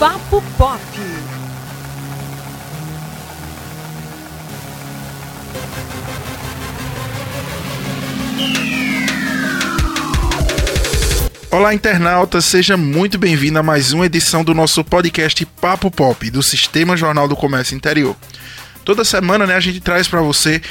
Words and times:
Papo 0.00 0.42
Pop. 0.56 0.80
Olá, 11.50 11.74
internauta, 11.74 12.40
seja 12.40 12.78
muito 12.78 13.18
bem-vindo 13.18 13.58
a 13.58 13.62
mais 13.62 13.92
uma 13.92 14.06
edição 14.06 14.42
do 14.42 14.54
nosso 14.54 14.82
podcast 14.82 15.44
Papo 15.44 15.90
Pop, 15.90 16.30
do 16.30 16.42
Sistema 16.42 16.96
Jornal 16.96 17.28
do 17.28 17.36
Comércio 17.36 17.76
Interior. 17.76 18.16
Toda 18.86 19.04
semana, 19.04 19.46
né, 19.46 19.54
a 19.54 19.60
gente 19.60 19.82
traz 19.82 20.08
para 20.08 20.22
você 20.22 20.62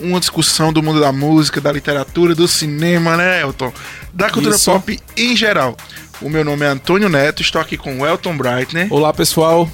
uma 0.00 0.18
discussão 0.18 0.72
do 0.72 0.82
mundo 0.82 0.98
da 0.98 1.12
música, 1.12 1.60
da 1.60 1.70
literatura, 1.70 2.34
do 2.34 2.48
cinema, 2.48 3.16
né, 3.16 3.40
Elton? 3.40 3.72
Da 4.12 4.30
cultura 4.30 4.56
Isso. 4.56 4.68
pop 4.68 4.98
em 5.16 5.36
geral. 5.36 5.76
O 6.20 6.28
meu 6.28 6.44
nome 6.44 6.64
é 6.64 6.68
Antônio 6.68 7.08
Neto, 7.08 7.42
estou 7.42 7.60
aqui 7.60 7.76
com 7.76 8.00
o 8.00 8.06
Elton 8.06 8.36
Breitner 8.36 8.86
Olá, 8.90 9.12
pessoal. 9.12 9.68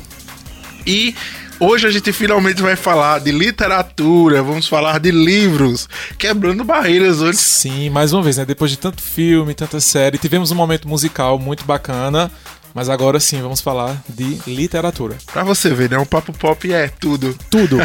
e 0.87 1.15
hoje 1.59 1.87
a 1.87 1.91
gente 1.91 2.13
finalmente 2.13 2.61
vai 2.63 2.75
falar 2.77 3.21
de 3.21 3.31
literatura, 3.31 4.43
vamos 4.43 4.67
falar 4.67 4.99
de 4.99 5.11
livros, 5.11 5.89
quebrando 6.19 6.65
barreiras 6.65 7.21
hoje. 7.21 7.39
Sim, 7.39 7.91
mais 7.91 8.13
uma 8.13 8.23
vez, 8.23 8.37
né? 8.39 8.45
Depois 8.45 8.71
de 8.71 8.79
tanto 8.79 9.03
filme, 9.03 9.55
tanta 9.55 9.81
série, 9.81 10.19
tivemos 10.19 10.51
um 10.51 10.57
momento 10.57 10.89
musical 10.89 11.39
muito 11.39 11.65
bacana, 11.65 12.31
mas 12.75 12.89
agora 12.89 13.21
sim 13.21 13.41
vamos 13.43 13.61
falar 13.61 14.03
de 14.09 14.41
literatura. 14.47 15.17
Pra 15.33 15.45
você 15.45 15.71
ver, 15.71 15.91
né, 15.91 15.99
o 15.99 16.07
Papo 16.07 16.33
Pop 16.33 16.73
é 16.73 16.89
tudo. 16.89 17.37
Tudo. 17.51 17.79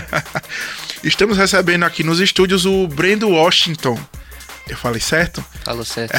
Estamos 1.04 1.38
recebendo 1.38 1.84
aqui 1.84 2.04
nos 2.04 2.20
estúdios 2.20 2.66
o 2.66 2.88
Brendo 2.88 3.30
Washington. 3.30 4.00
Eu 4.68 4.76
falei 4.76 5.00
certo? 5.00 5.46
Falou 5.64 5.86
certo. 5.86 6.18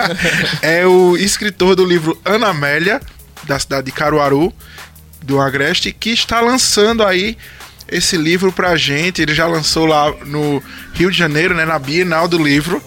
é 0.60 0.86
o 0.86 1.16
escritor 1.16 1.74
do 1.74 1.84
livro 1.84 2.20
Ana 2.24 2.48
Amélia, 2.48 3.00
da 3.44 3.58
cidade 3.58 3.86
de 3.86 3.92
Caruaru, 3.92 4.52
do 5.22 5.40
Agreste, 5.40 5.92
que 5.92 6.10
está 6.10 6.40
lançando 6.40 7.02
aí 7.02 7.36
esse 7.88 8.16
livro 8.16 8.52
pra 8.52 8.76
gente. 8.76 9.22
Ele 9.22 9.34
já 9.34 9.46
lançou 9.46 9.86
lá 9.86 10.12
no 10.26 10.62
Rio 10.92 11.10
de 11.10 11.16
Janeiro, 11.16 11.54
né, 11.54 11.64
na 11.64 11.78
Bienal 11.78 12.28
do 12.28 12.36
Livro. 12.36 12.82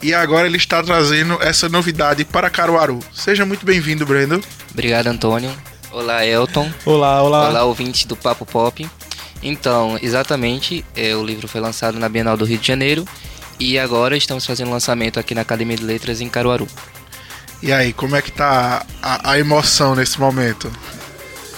E 0.00 0.14
agora 0.14 0.46
ele 0.46 0.58
está 0.58 0.82
trazendo 0.82 1.42
essa 1.42 1.68
novidade 1.68 2.24
para 2.24 2.48
Caruaru. 2.48 3.00
Seja 3.12 3.44
muito 3.44 3.66
bem-vindo, 3.66 4.06
Brendo. 4.06 4.40
Obrigado, 4.70 5.08
Antônio. 5.08 5.50
Olá, 5.90 6.24
Elton. 6.24 6.70
Olá, 6.84 7.22
olá. 7.22 7.48
Olá, 7.48 7.64
ouvinte 7.64 8.06
do 8.06 8.14
Papo 8.14 8.46
Pop. 8.46 8.88
Então, 9.42 9.98
exatamente, 10.00 10.84
é, 10.94 11.16
o 11.16 11.24
livro 11.24 11.48
foi 11.48 11.60
lançado 11.60 11.98
na 11.98 12.08
Bienal 12.08 12.36
do 12.36 12.44
Rio 12.44 12.58
de 12.58 12.66
Janeiro 12.66 13.06
e 13.58 13.78
agora 13.78 14.16
estamos 14.16 14.44
fazendo 14.44 14.70
lançamento 14.70 15.18
aqui 15.18 15.34
na 15.34 15.42
Academia 15.42 15.76
de 15.76 15.84
Letras 15.84 16.20
em 16.20 16.28
Caruaru. 16.28 16.66
E 17.62 17.72
aí, 17.72 17.92
como 17.92 18.14
é 18.16 18.22
que 18.22 18.30
tá 18.30 18.84
a, 19.02 19.32
a 19.32 19.38
emoção 19.38 19.94
nesse 19.94 20.20
momento? 20.20 20.70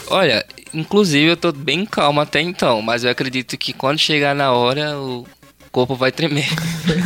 Olha, 0.08 0.44
inclusive 0.72 1.26
eu 1.26 1.36
tô 1.36 1.52
bem 1.52 1.84
calmo 1.84 2.20
até 2.20 2.40
então, 2.40 2.80
mas 2.80 3.04
eu 3.04 3.10
acredito 3.10 3.56
que 3.58 3.72
quando 3.72 3.98
chegar 3.98 4.34
na 4.34 4.52
hora 4.52 4.98
o 4.98 5.26
corpo 5.70 5.94
vai 5.94 6.12
tremer. 6.12 6.48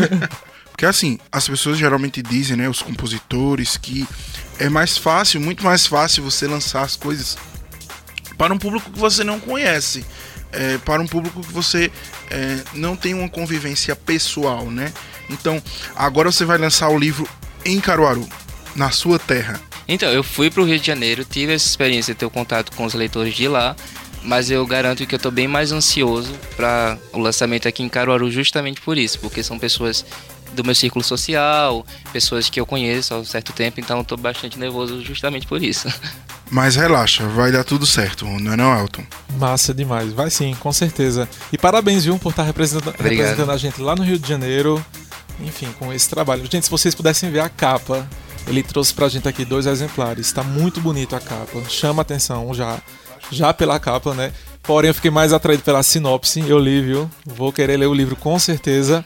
Porque 0.71 0.87
assim, 0.87 1.19
as 1.31 1.49
pessoas 1.49 1.79
geralmente 1.79 2.23
dizem, 2.23 2.56
né, 2.56 2.69
os 2.69 2.83
compositores, 2.83 3.77
que 3.77 4.06
é 4.59 4.69
mais 4.69 4.97
fácil, 4.97 5.41
muito 5.41 5.65
mais 5.65 5.87
fácil 5.87 6.23
você 6.23 6.47
lançar 6.47 6.83
as 6.83 6.97
coisas 6.97 7.37
para 8.37 8.53
um 8.53 8.59
público 8.59 8.91
que 8.91 8.99
você 8.99 9.23
não 9.23 9.39
conhece, 9.39 10.05
é, 10.53 10.78
para 10.78 11.03
um 11.03 11.06
público 11.06 11.41
que 11.41 11.53
você 11.53 11.91
é, 12.31 12.58
não 12.75 12.95
tem 12.95 13.14
uma 13.14 13.28
convivência 13.28 13.97
pessoal, 13.97 14.70
né? 14.70 14.92
Então, 15.31 15.62
agora 15.97 16.31
você 16.31 16.44
vai 16.44 16.59
lançar 16.59 16.89
o 16.89 16.98
livro 16.98 17.28
em 17.64 17.81
Caruaru, 17.81 18.28
na 18.77 18.91
sua 18.91 19.19
terra. 19.19 19.61
Então, 19.89 20.11
eu 20.11 20.22
fui 20.22 20.50
pro 20.50 20.65
Rio 20.65 20.78
de 20.78 20.87
Janeiro, 20.87 21.25
tive 21.25 21.54
essa 21.54 21.66
experiência 21.66 22.15
de 22.15 22.21
ter 22.21 22.27
o 22.27 22.31
contato 22.31 22.72
com 22.77 22.84
os 22.84 22.94
leitores 22.94 23.34
de 23.34 23.49
lá, 23.49 23.75
mas 24.22 24.50
eu 24.50 24.65
garanto 24.66 25.06
que 25.06 25.15
eu 25.15 25.19
tô 25.19 25.31
bem 25.31 25.49
mais 25.49 25.72
ansioso 25.72 26.32
para 26.56 26.97
o 27.12 27.19
lançamento 27.19 27.66
aqui 27.66 27.82
em 27.82 27.88
Caruaru 27.88 28.31
justamente 28.31 28.81
por 28.81 28.97
isso, 28.97 29.19
porque 29.19 29.43
são 29.43 29.59
pessoas 29.59 30.04
do 30.54 30.65
meu 30.65 30.75
círculo 30.75 31.03
social, 31.03 31.84
pessoas 32.12 32.48
que 32.48 32.60
eu 32.60 32.66
conheço 32.66 33.15
há 33.15 33.19
um 33.19 33.25
certo 33.25 33.53
tempo, 33.53 33.81
então 33.81 34.04
tô 34.04 34.16
bastante 34.16 34.59
nervoso 34.59 35.03
justamente 35.03 35.47
por 35.47 35.62
isso. 35.62 35.88
Mas 36.53 36.77
relaxa, 36.77 37.27
vai 37.29 37.51
dar 37.51 37.65
tudo 37.65 37.87
certo, 37.87 38.27
não 38.27 38.53
é 38.53 38.57
não, 38.59 38.79
Elton? 38.79 39.03
Massa 39.39 39.73
demais. 39.73 40.13
Vai 40.13 40.29
sim, 40.29 40.55
com 40.61 40.71
certeza. 40.71 41.27
E 41.51 41.57
parabéns, 41.57 42.05
viu, 42.05 42.19
por 42.19 42.29
estar 42.29 42.43
representando, 42.43 42.89
Obrigado. 42.95 43.11
representando 43.17 43.51
a 43.51 43.57
gente 43.57 43.81
lá 43.81 43.97
no 43.97 44.03
Rio 44.03 44.19
de 44.19 44.29
Janeiro. 44.29 44.85
Enfim, 45.41 45.69
com 45.79 45.91
esse 45.91 46.11
trabalho. 46.11 46.43
Gente, 46.43 46.65
se 46.65 46.71
vocês 46.71 46.95
pudessem 46.95 47.31
ver 47.31 47.41
a 47.41 47.49
capa, 47.49 48.07
ele 48.47 48.63
trouxe 48.63 48.93
pra 48.93 49.09
gente 49.09 49.27
aqui 49.27 49.47
dois 49.47 49.65
exemplares. 49.65 50.31
Tá 50.31 50.43
muito 50.43 50.79
bonito 50.79 51.17
a 51.17 51.21
capa. 51.21 51.59
Chama 51.71 52.03
atenção 52.03 52.53
já. 52.53 52.83
Já 53.31 53.55
pela 53.55 53.81
capa, 53.81 54.13
né? 54.13 54.31
Porém, 54.63 54.89
eu 54.89 54.95
fiquei 54.95 55.11
mais 55.11 55.33
atraído 55.33 55.63
pela 55.63 55.83
sinopse. 55.83 56.47
Eu 56.47 56.59
li, 56.59 56.83
viu? 56.83 57.11
Vou 57.25 57.51
querer 57.51 57.79
ler 57.79 57.87
o 57.87 57.95
livro 57.95 58.15
com 58.15 58.39
certeza. 58.39 59.03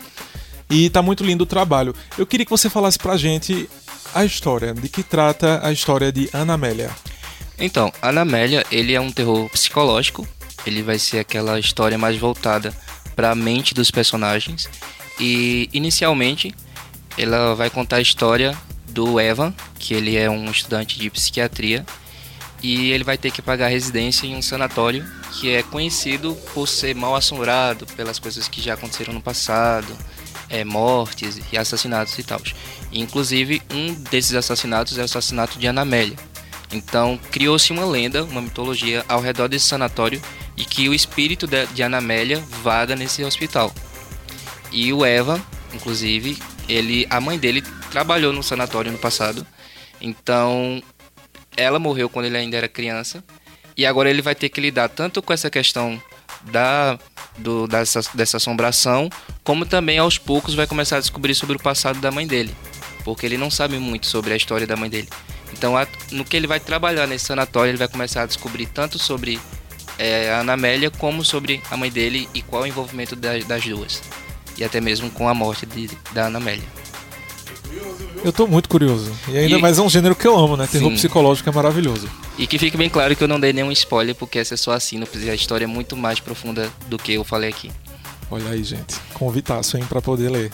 E 0.69 0.91
tá 0.91 1.01
muito 1.01 1.23
lindo 1.23 1.45
o 1.45 1.47
trabalho. 1.47 1.95
Eu 2.19 2.27
queria 2.27 2.45
que 2.45 2.51
você 2.51 2.69
falasse 2.69 2.99
pra 2.99 3.17
gente 3.17 3.71
a 4.13 4.25
história, 4.25 4.75
de 4.75 4.89
que 4.89 5.05
trata 5.05 5.61
a 5.63 5.71
história 5.71 6.11
de 6.11 6.28
Ana 6.33 6.55
Amélia. 6.55 6.91
Então, 7.59 7.93
Ana 8.03 8.22
Amélia, 8.22 8.65
ele 8.71 8.94
é 8.94 9.00
um 9.00 9.11
terror 9.11 9.49
psicológico. 9.50 10.27
Ele 10.67 10.83
vai 10.83 10.99
ser 10.99 11.21
aquela 11.21 11.59
história 11.59 11.97
mais 11.97 12.17
voltada 12.19 12.75
para 13.15 13.31
a 13.31 13.34
mente 13.34 13.72
dos 13.72 13.91
personagens. 13.91 14.69
E 15.19 15.71
inicialmente, 15.72 16.55
ela 17.16 17.55
vai 17.55 17.71
contar 17.71 17.97
a 17.97 18.00
história 18.00 18.56
do 18.89 19.21
Evan, 19.21 19.55
que 19.78 19.95
ele 19.95 20.16
é 20.16 20.28
um 20.28 20.50
estudante 20.50 20.99
de 20.99 21.11
psiquiatria, 21.11 21.84
e 22.62 22.91
ele 22.91 23.05
vai 23.05 23.16
ter 23.19 23.31
que 23.31 23.43
pagar 23.43 23.69
residência 23.69 24.27
em 24.27 24.37
um 24.37 24.43
sanatório 24.43 25.05
que 25.33 25.50
é 25.50 25.62
conhecido 25.62 26.34
por 26.55 26.66
ser 26.66 26.95
mal 26.95 27.15
assombrado 27.15 27.87
pelas 27.89 28.19
coisas 28.19 28.49
que 28.49 28.61
já 28.61 28.75
aconteceram 28.75 29.12
no 29.12 29.21
passado, 29.21 29.97
é, 30.49 30.65
mortes 30.65 31.39
e 31.53 31.59
assassinatos 31.59 32.19
e 32.19 32.22
tal. 32.22 32.41
Inclusive, 32.93 33.61
um 33.71 33.93
desses 34.11 34.34
assassinatos 34.34 34.97
é 34.97 35.03
o 35.03 35.05
assassinato 35.05 35.59
de 35.59 35.66
Ana 35.66 35.83
Amélia. 35.83 36.16
Então, 36.76 37.19
criou-se 37.31 37.72
uma 37.72 37.87
lenda, 37.87 38.22
uma 38.25 38.42
mitologia 38.42 39.03
ao 39.09 39.20
redor 39.20 39.48
desse 39.48 39.66
sanatório 39.66 40.20
de 40.54 40.64
que 40.66 40.88
o 40.88 40.94
espírito 40.94 41.47
de 41.47 41.82
Ana 41.82 41.98
Amélia 41.98 42.38
vaga 42.62 42.94
nesse 42.94 43.25
hospital. 43.25 43.75
E 44.70 44.92
o 44.92 45.04
Eva, 45.04 45.41
inclusive, 45.72 46.38
ele, 46.69 47.06
a 47.09 47.19
mãe 47.19 47.38
dele 47.38 47.62
trabalhou 47.91 48.32
no 48.32 48.42
sanatório 48.42 48.92
no 48.92 48.98
passado. 48.98 49.47
Então, 50.00 50.82
ela 51.56 51.78
morreu 51.78 52.10
quando 52.10 52.26
ele 52.26 52.36
ainda 52.36 52.59
era 52.59 52.69
criança. 52.69 53.25
E 53.75 53.86
agora 53.86 54.10
ele 54.10 54.20
vai 54.20 54.34
ter 54.34 54.50
que 54.50 54.60
lidar 54.60 54.91
tanto 54.91 55.22
com 55.22 55.32
essa 55.32 55.50
questão 55.50 56.00
da, 56.42 56.98
do, 57.38 57.66
dessa, 57.66 58.00
dessa 58.12 58.36
assombração, 58.36 59.09
como 59.42 59.65
também 59.65 59.98
aos 59.98 60.19
poucos 60.19 60.54
vai 60.54 60.66
começar 60.66 60.98
a 60.98 61.00
descobrir 61.00 61.34
sobre 61.34 61.56
o 61.56 61.60
passado 61.60 62.00
da 62.00 62.10
mãe 62.10 62.26
dele. 62.26 62.54
Porque 63.03 63.25
ele 63.25 63.38
não 63.38 63.50
sabe 63.50 63.78
muito 63.78 64.06
sobre 64.06 64.34
a 64.34 64.36
história 64.36 64.66
da 64.66 64.76
mãe 64.76 64.91
dele. 64.91 65.09
Então, 65.56 65.75
no 66.12 66.25
que 66.25 66.37
ele 66.37 66.47
vai 66.47 66.61
trabalhar 66.61 67.06
nesse 67.06 67.25
sanatório, 67.27 67.71
ele 67.71 67.78
vai 67.78 67.89
começar 67.89 68.22
a 68.22 68.27
descobrir 68.27 68.67
tanto 68.67 68.99
sobre 68.99 69.41
é, 69.99 70.31
a 70.31 70.41
Ana 70.41 70.53
Amélia, 70.53 70.91
como 70.91 71.25
sobre 71.25 71.62
a 71.71 71.77
mãe 71.77 71.91
dele 71.91 72.28
e 72.34 72.43
qual 72.43 72.62
é 72.62 72.65
o 72.67 72.69
envolvimento 72.69 73.17
da- 73.17 73.39
das 73.39 73.65
duas. 73.65 74.03
E 74.59 74.62
até 74.65 74.78
mesmo 74.81 75.11
com 75.11 75.27
a 75.28 75.33
morte 75.34 75.65
de- 75.65 75.89
da 76.12 76.27
Ana 76.27 76.39
Amélia. 76.39 76.65
Eu 78.25 78.33
tô 78.33 78.47
muito 78.47 78.69
curioso. 78.69 79.11
E 79.28 79.39
ainda 79.39 79.56
E- 79.56 79.61
mais 79.61 79.78
é 79.78 79.83
um 79.83 79.89
gênero 79.89 80.15
que 80.15 80.27
eu 80.27 80.37
amo, 80.37 80.56
né? 80.56 80.66
Terror 80.71 80.91
Sim. 80.91 80.97
psicológico 80.97 81.49
é 81.49 81.53
maravilhoso. 81.53 82.09
E 82.39 82.47
que 82.47 82.59
fique 82.59 82.77
bem 82.77 82.91
claro 82.91 83.15
que 83.16 83.22
eu 83.25 83.28
não 83.28 83.39
dei 83.41 83.53
nenhum 83.53 83.71
spoiler, 83.72 84.15
porque 84.15 84.39
essa 84.39 84.55
é 84.55 84.56
só 84.56 84.72
a 84.72 84.81
sinopse, 84.81 85.31
a 85.31 85.34
história 85.34 85.65
é 85.65 85.69
muito 85.69 85.97
mais 85.97 86.21
profunda 86.21 86.71
do 86.89 86.99
que 86.99 87.12
eu 87.15 87.25
falei 87.25 87.49
aqui. 87.50 87.71
Olha 88.31 88.50
aí, 88.50 88.62
gente. 88.65 88.97
Convitaço, 89.15 89.77
hein, 89.78 89.84
pra 89.89 90.03
poder 90.03 90.28
ler. 90.30 90.51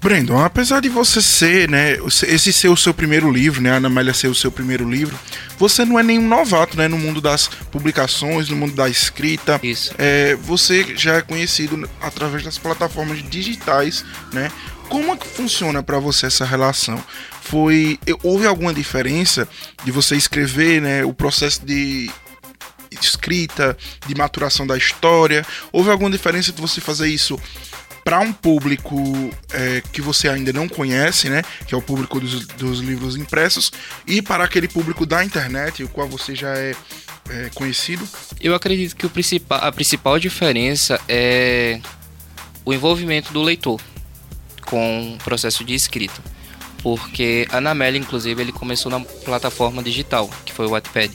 Brandon, 0.00 0.42
apesar 0.42 0.80
de 0.80 0.88
você 0.88 1.20
ser, 1.20 1.68
né, 1.68 1.98
esse 2.26 2.52
ser 2.54 2.68
o 2.68 2.76
seu 2.76 2.94
primeiro 2.94 3.30
livro, 3.30 3.60
né, 3.60 3.70
a 3.70 3.74
Ana 3.74 3.88
Amélia 3.88 4.14
ser 4.14 4.28
o 4.28 4.34
seu 4.34 4.50
primeiro 4.50 4.88
livro, 4.88 5.18
você 5.58 5.84
não 5.84 5.98
é 5.98 6.02
nenhum 6.02 6.26
novato, 6.26 6.74
né, 6.74 6.88
no 6.88 6.96
mundo 6.96 7.20
das 7.20 7.48
publicações, 7.70 8.48
no 8.48 8.56
mundo 8.56 8.72
da 8.72 8.88
escrita. 8.88 9.60
Isso. 9.62 9.92
É, 9.98 10.34
você 10.36 10.96
já 10.96 11.16
é 11.16 11.22
conhecido 11.22 11.88
através 12.00 12.42
das 12.42 12.56
plataformas 12.56 13.22
digitais, 13.28 14.02
né? 14.32 14.50
Como 14.88 15.12
é 15.12 15.16
que 15.16 15.28
funciona 15.28 15.82
para 15.82 15.98
você 15.98 16.26
essa 16.26 16.46
relação? 16.46 17.00
Foi 17.42 17.98
houve 18.22 18.46
alguma 18.46 18.72
diferença 18.72 19.46
de 19.84 19.92
você 19.92 20.16
escrever, 20.16 20.80
né, 20.80 21.04
o 21.04 21.12
processo 21.12 21.64
de 21.64 22.10
escrita, 22.90 23.76
de 24.06 24.14
maturação 24.14 24.66
da 24.66 24.78
história? 24.78 25.46
Houve 25.70 25.90
alguma 25.90 26.10
diferença 26.10 26.52
de 26.52 26.60
você 26.60 26.80
fazer 26.80 27.08
isso 27.08 27.38
para 28.04 28.20
um 28.20 28.32
público 28.32 28.96
é, 29.52 29.82
que 29.92 30.00
você 30.00 30.28
ainda 30.28 30.52
não 30.52 30.68
conhece, 30.68 31.28
né? 31.28 31.42
Que 31.66 31.74
é 31.74 31.78
o 31.78 31.82
público 31.82 32.20
dos, 32.20 32.46
dos 32.46 32.80
livros 32.80 33.16
impressos, 33.16 33.72
e 34.06 34.22
para 34.22 34.44
aquele 34.44 34.68
público 34.68 35.04
da 35.06 35.24
internet, 35.24 35.82
o 35.82 35.88
qual 35.88 36.08
você 36.08 36.34
já 36.34 36.56
é, 36.56 36.74
é 37.28 37.50
conhecido? 37.54 38.06
Eu 38.40 38.54
acredito 38.54 38.96
que 38.96 39.06
o 39.06 39.10
a 39.50 39.72
principal 39.72 40.18
diferença 40.18 41.00
é 41.08 41.80
o 42.64 42.72
envolvimento 42.72 43.32
do 43.32 43.42
leitor 43.42 43.80
com 44.66 45.14
o 45.14 45.18
processo 45.18 45.64
de 45.64 45.74
escrita. 45.74 46.22
porque 46.82 47.46
a 47.50 47.58
Anamélia, 47.58 47.98
inclusive, 47.98 48.40
ele 48.40 48.52
começou 48.52 48.90
na 48.90 49.00
plataforma 49.00 49.82
digital, 49.82 50.30
que 50.46 50.52
foi 50.52 50.66
o 50.66 50.70
Wattpad. 50.70 51.14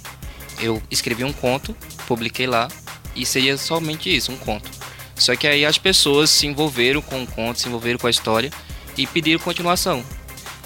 Eu 0.60 0.82
escrevi 0.92 1.24
um 1.24 1.34
conto, 1.34 1.76
publiquei 2.08 2.46
lá, 2.46 2.68
e 3.16 3.26
seria 3.26 3.58
somente 3.58 4.16
isso, 4.16 4.32
um 4.32 4.38
conto. 4.38 4.70
Só 5.16 5.36
que 5.36 5.48
aí 5.48 5.66
as 5.66 5.78
pessoas 5.78 6.30
se 6.30 6.46
envolveram 6.46 7.02
com 7.02 7.24
o 7.24 7.28
conto, 7.28 7.60
se 7.60 7.68
envolveram 7.68 7.98
com 7.98 8.08
a 8.08 8.10
história 8.10 8.52
e 8.98 9.08
pediram 9.08 9.40
continuação. 9.40 10.04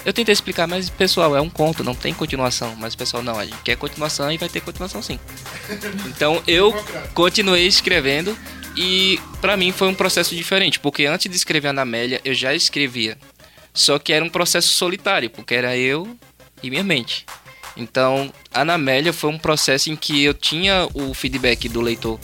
Eu 0.04 0.12
tentei 0.12 0.32
explicar, 0.32 0.66
mas 0.66 0.88
pessoal, 0.88 1.36
é 1.36 1.40
um 1.40 1.50
conto, 1.50 1.84
não 1.84 1.94
tem 1.94 2.14
continuação. 2.14 2.74
Mas 2.76 2.94
pessoal, 2.94 3.22
não, 3.22 3.38
a 3.38 3.44
gente 3.44 3.58
quer 3.62 3.76
continuação 3.76 4.32
e 4.32 4.38
vai 4.38 4.48
ter 4.48 4.60
continuação 4.60 5.02
sim. 5.02 5.18
Então 6.06 6.42
eu 6.46 6.74
continuei 7.14 7.66
escrevendo 7.66 8.36
e 8.76 9.20
para 9.40 9.56
mim 9.56 9.72
foi 9.72 9.88
um 9.88 9.94
processo 9.94 10.34
diferente, 10.34 10.80
porque 10.80 11.06
antes 11.06 11.30
de 11.30 11.36
escrever 11.36 11.68
a 11.68 11.70
Anamélia 11.70 12.20
eu 12.24 12.34
já 12.34 12.54
escrevia. 12.54 13.18
Só 13.72 13.98
que 13.98 14.12
era 14.12 14.24
um 14.24 14.28
processo 14.28 14.68
solitário, 14.68 15.30
porque 15.30 15.54
era 15.54 15.76
eu 15.76 16.16
e 16.62 16.70
minha 16.70 16.82
mente. 16.82 17.26
Então, 17.76 18.32
a 18.52 18.62
Anamélia 18.62 19.12
foi 19.12 19.30
um 19.30 19.38
processo 19.38 19.90
em 19.90 19.96
que 19.96 20.22
eu 20.24 20.34
tinha 20.34 20.88
o 20.92 21.14
feedback 21.14 21.68
do 21.68 21.80
leitor. 21.80 22.18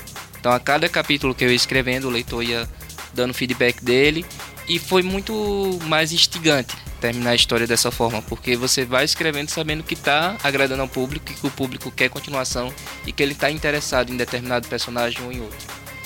Então, 0.46 0.54
a 0.54 0.60
cada 0.60 0.88
capítulo 0.88 1.34
que 1.34 1.44
eu 1.44 1.50
ia 1.50 1.56
escrevendo, 1.56 2.06
o 2.06 2.10
leitor 2.10 2.40
ia 2.40 2.68
dando 3.12 3.34
feedback 3.34 3.82
dele 3.82 4.24
e 4.68 4.78
foi 4.78 5.02
muito 5.02 5.76
mais 5.86 6.12
instigante 6.12 6.72
terminar 7.00 7.30
a 7.30 7.34
história 7.34 7.66
dessa 7.66 7.90
forma, 7.90 8.22
porque 8.22 8.54
você 8.54 8.84
vai 8.84 9.04
escrevendo 9.04 9.48
sabendo 9.50 9.82
que 9.82 9.94
está 9.94 10.36
agradando 10.44 10.82
ao 10.82 10.88
público, 10.88 11.26
que 11.26 11.44
o 11.44 11.50
público 11.50 11.90
quer 11.90 12.10
continuação 12.10 12.72
e 13.04 13.10
que 13.10 13.24
ele 13.24 13.32
está 13.32 13.50
interessado 13.50 14.12
em 14.12 14.16
determinado 14.16 14.68
personagem 14.68 15.20
ou 15.24 15.32
em 15.32 15.40
outro. 15.40 15.58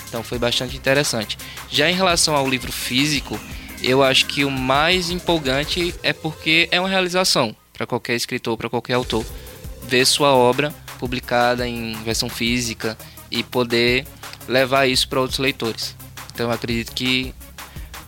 Então 0.09 0.23
foi 0.23 0.39
bastante 0.39 0.75
interessante. 0.75 1.37
Já 1.69 1.91
em 1.91 1.95
relação 1.95 2.35
ao 2.35 2.49
livro 2.49 2.73
físico, 2.73 3.39
eu 3.83 4.03
acho 4.03 4.25
que 4.25 4.43
o 4.47 4.51
mais 4.51 5.11
empolgante 5.11 5.95
é 6.03 6.15
porque 6.15 6.67
é 6.73 6.81
uma 6.81 6.89
realização 6.89 7.55
para 7.75 7.87
qualquer 7.87 8.15
escritor, 8.15 8.57
para 8.57 8.71
qualquer 8.71 8.95
autor, 8.95 9.23
ver 9.83 10.07
sua 10.07 10.33
obra 10.33 10.75
publicada 10.99 11.69
em 11.69 11.93
versão 12.05 12.31
física 12.31 12.97
e 13.31 13.43
poder 13.43 14.07
levar 14.51 14.87
isso 14.87 15.09
para 15.09 15.21
outros 15.21 15.39
leitores. 15.39 15.97
Então 16.35 16.47
eu 16.47 16.53
acredito 16.53 16.93
que 16.93 17.33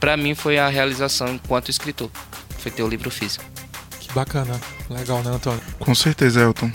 para 0.00 0.16
mim 0.16 0.34
foi 0.34 0.58
a 0.58 0.68
realização 0.68 1.28
enquanto 1.28 1.70
escritor, 1.70 2.10
foi 2.58 2.70
ter 2.70 2.82
o 2.82 2.88
livro 2.88 3.10
físico. 3.10 3.44
Que 4.00 4.12
bacana, 4.12 4.60
legal, 4.90 5.22
né, 5.22 5.30
Antônio? 5.30 5.62
Com 5.78 5.94
certeza, 5.94 6.40
Elton. 6.40 6.70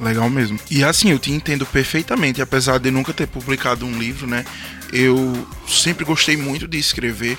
Legal 0.00 0.30
mesmo. 0.30 0.58
E 0.70 0.82
assim, 0.82 1.10
eu 1.10 1.18
te 1.18 1.30
entendo 1.30 1.66
perfeitamente, 1.66 2.40
apesar 2.40 2.78
de 2.78 2.90
nunca 2.90 3.12
ter 3.12 3.26
publicado 3.28 3.84
um 3.84 3.98
livro, 3.98 4.26
né? 4.26 4.46
Eu 4.90 5.46
sempre 5.68 6.06
gostei 6.06 6.38
muito 6.38 6.66
de 6.66 6.78
escrever. 6.78 7.38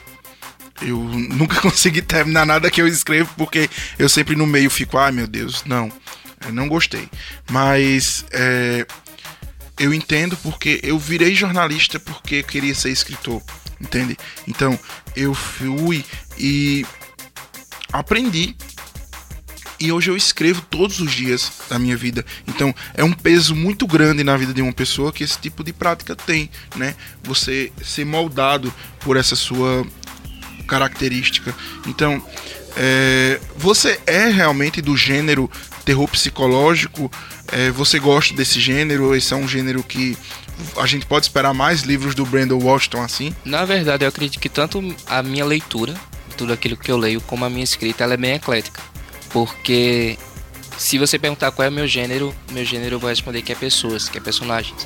Eu 0.80 0.98
nunca 1.34 1.60
consegui 1.60 2.04
terminar 2.04 2.46
nada 2.46 2.70
que 2.70 2.80
eu 2.80 2.88
escrevo, 2.88 3.34
porque 3.36 3.68
eu 3.98 4.08
sempre 4.08 4.36
no 4.36 4.46
meio 4.46 4.70
fico, 4.70 4.96
ai 5.00 5.12
meu 5.12 5.26
Deus, 5.26 5.64
não. 5.66 5.92
Eu 6.46 6.54
não 6.54 6.68
gostei. 6.68 7.10
Mas 7.50 8.26
é, 8.32 8.86
eu 9.82 9.94
entendo 9.94 10.38
porque 10.38 10.80
eu 10.84 10.98
virei 10.98 11.34
jornalista 11.34 12.00
porque 12.00 12.44
queria 12.44 12.76
ser 12.76 12.92
escritor 12.92 13.42
entende? 13.82 14.18
Então 14.48 14.80
eu 15.16 15.34
fui 15.34 16.06
e 16.38 16.86
aprendi 17.92 18.56
e 19.80 19.92
hoje 19.92 20.12
eu 20.12 20.16
escrevo 20.16 20.62
todos 20.70 21.00
os 21.00 21.12
dias 21.12 21.52
da 21.68 21.80
minha 21.80 21.98
vida. 21.98 22.24
Então 22.48 22.74
é 22.94 23.04
um 23.04 23.12
peso 23.12 23.56
muito 23.56 23.88
grande 23.88 24.24
na 24.24 24.38
vida 24.38 24.54
de 24.54 24.62
uma 24.62 24.72
pessoa 24.72 25.12
que 25.12 25.24
esse 25.24 25.40
tipo 25.40 25.64
de 25.64 25.74
prática 25.74 26.16
tem, 26.16 26.52
né? 26.76 26.96
Você 27.24 27.72
ser 27.84 28.06
moldado 28.06 28.72
por 29.00 29.18
essa 29.18 29.36
sua 29.36 29.86
característica. 30.68 31.54
Então 31.88 32.24
é, 32.78 33.40
você 33.58 34.00
é 34.06 34.28
realmente 34.28 34.82
do 34.82 34.96
gênero 34.96 35.50
terror 35.84 36.08
psicológico? 36.08 37.12
É, 37.52 37.72
você 37.72 38.00
gosta 38.00 38.34
desse 38.34 38.60
gênero? 38.60 39.16
Esse 39.16 39.34
é 39.34 39.38
um 39.38 39.48
gênero 39.48 39.84
que 39.84 40.18
a 40.78 40.86
gente 40.86 41.06
pode 41.06 41.26
esperar 41.26 41.54
mais 41.54 41.82
livros 41.82 42.16
do 42.16 42.26
Brandon 42.26 42.60
Washington 42.62 43.02
assim? 43.02 43.36
Na 43.44 43.66
verdade, 43.66 44.06
eu 44.06 44.10
acredito 44.10 44.40
que 44.40 44.50
tanto 44.50 44.96
a 45.08 45.24
minha 45.24 45.46
leitura, 45.46 45.94
tudo 46.38 46.54
aquilo 46.54 46.78
que 46.78 46.92
eu 46.92 46.98
leio, 46.98 47.22
como 47.22 47.46
a 47.46 47.50
minha 47.50 47.64
escrita, 47.64 48.04
ela 48.04 48.14
é 48.14 48.18
bem 48.18 48.34
eclética. 48.34 48.82
Porque 49.32 50.18
se 50.78 50.98
você 50.98 51.18
perguntar 51.18 51.52
qual 51.52 51.66
é 51.66 51.70
o 51.70 51.72
meu 51.72 51.88
gênero, 51.88 52.34
meu 52.52 52.66
gênero 52.66 53.00
vou 53.00 53.10
responder 53.10 53.42
que 53.42 53.52
é 53.52 53.56
pessoas, 53.56 54.10
que 54.10 54.18
é 54.18 54.22
personagens. 54.22 54.86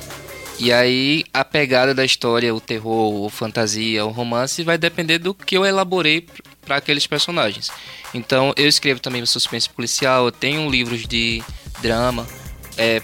E 0.58 0.72
aí 0.72 1.24
a 1.34 1.44
pegada 1.44 1.94
da 1.94 2.04
história, 2.04 2.54
o 2.54 2.60
terror, 2.60 3.24
o 3.24 3.28
fantasia, 3.28 4.04
o 4.06 4.10
romance 4.10 4.62
vai 4.62 4.78
depender 4.78 5.18
do 5.18 5.34
que 5.34 5.56
eu 5.56 5.66
elaborei 5.66 6.26
para 6.66 6.76
aqueles 6.76 7.06
personagens. 7.06 7.70
Então 8.12 8.52
eu 8.56 8.68
escrevo 8.68 9.00
também 9.00 9.24
suspense 9.24 9.70
policial, 9.70 10.26
eu 10.26 10.32
tenho 10.32 10.68
livros 10.68 11.06
de 11.06 11.42
drama, 11.80 12.26
é, 12.76 13.00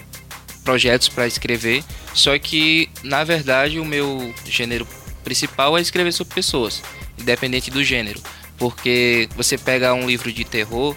projetos 0.63 1.09
para 1.09 1.25
escrever, 1.25 1.83
só 2.13 2.37
que 2.37 2.89
na 3.01 3.23
verdade 3.23 3.79
o 3.79 3.85
meu 3.85 4.33
gênero 4.45 4.87
principal 5.23 5.77
é 5.77 5.81
escrever 5.81 6.11
sobre 6.11 6.35
pessoas, 6.35 6.83
independente 7.17 7.71
do 7.71 7.83
gênero, 7.83 8.21
porque 8.57 9.27
você 9.35 9.57
pega 9.57 9.93
um 9.93 10.05
livro 10.05 10.31
de 10.31 10.43
terror 10.43 10.95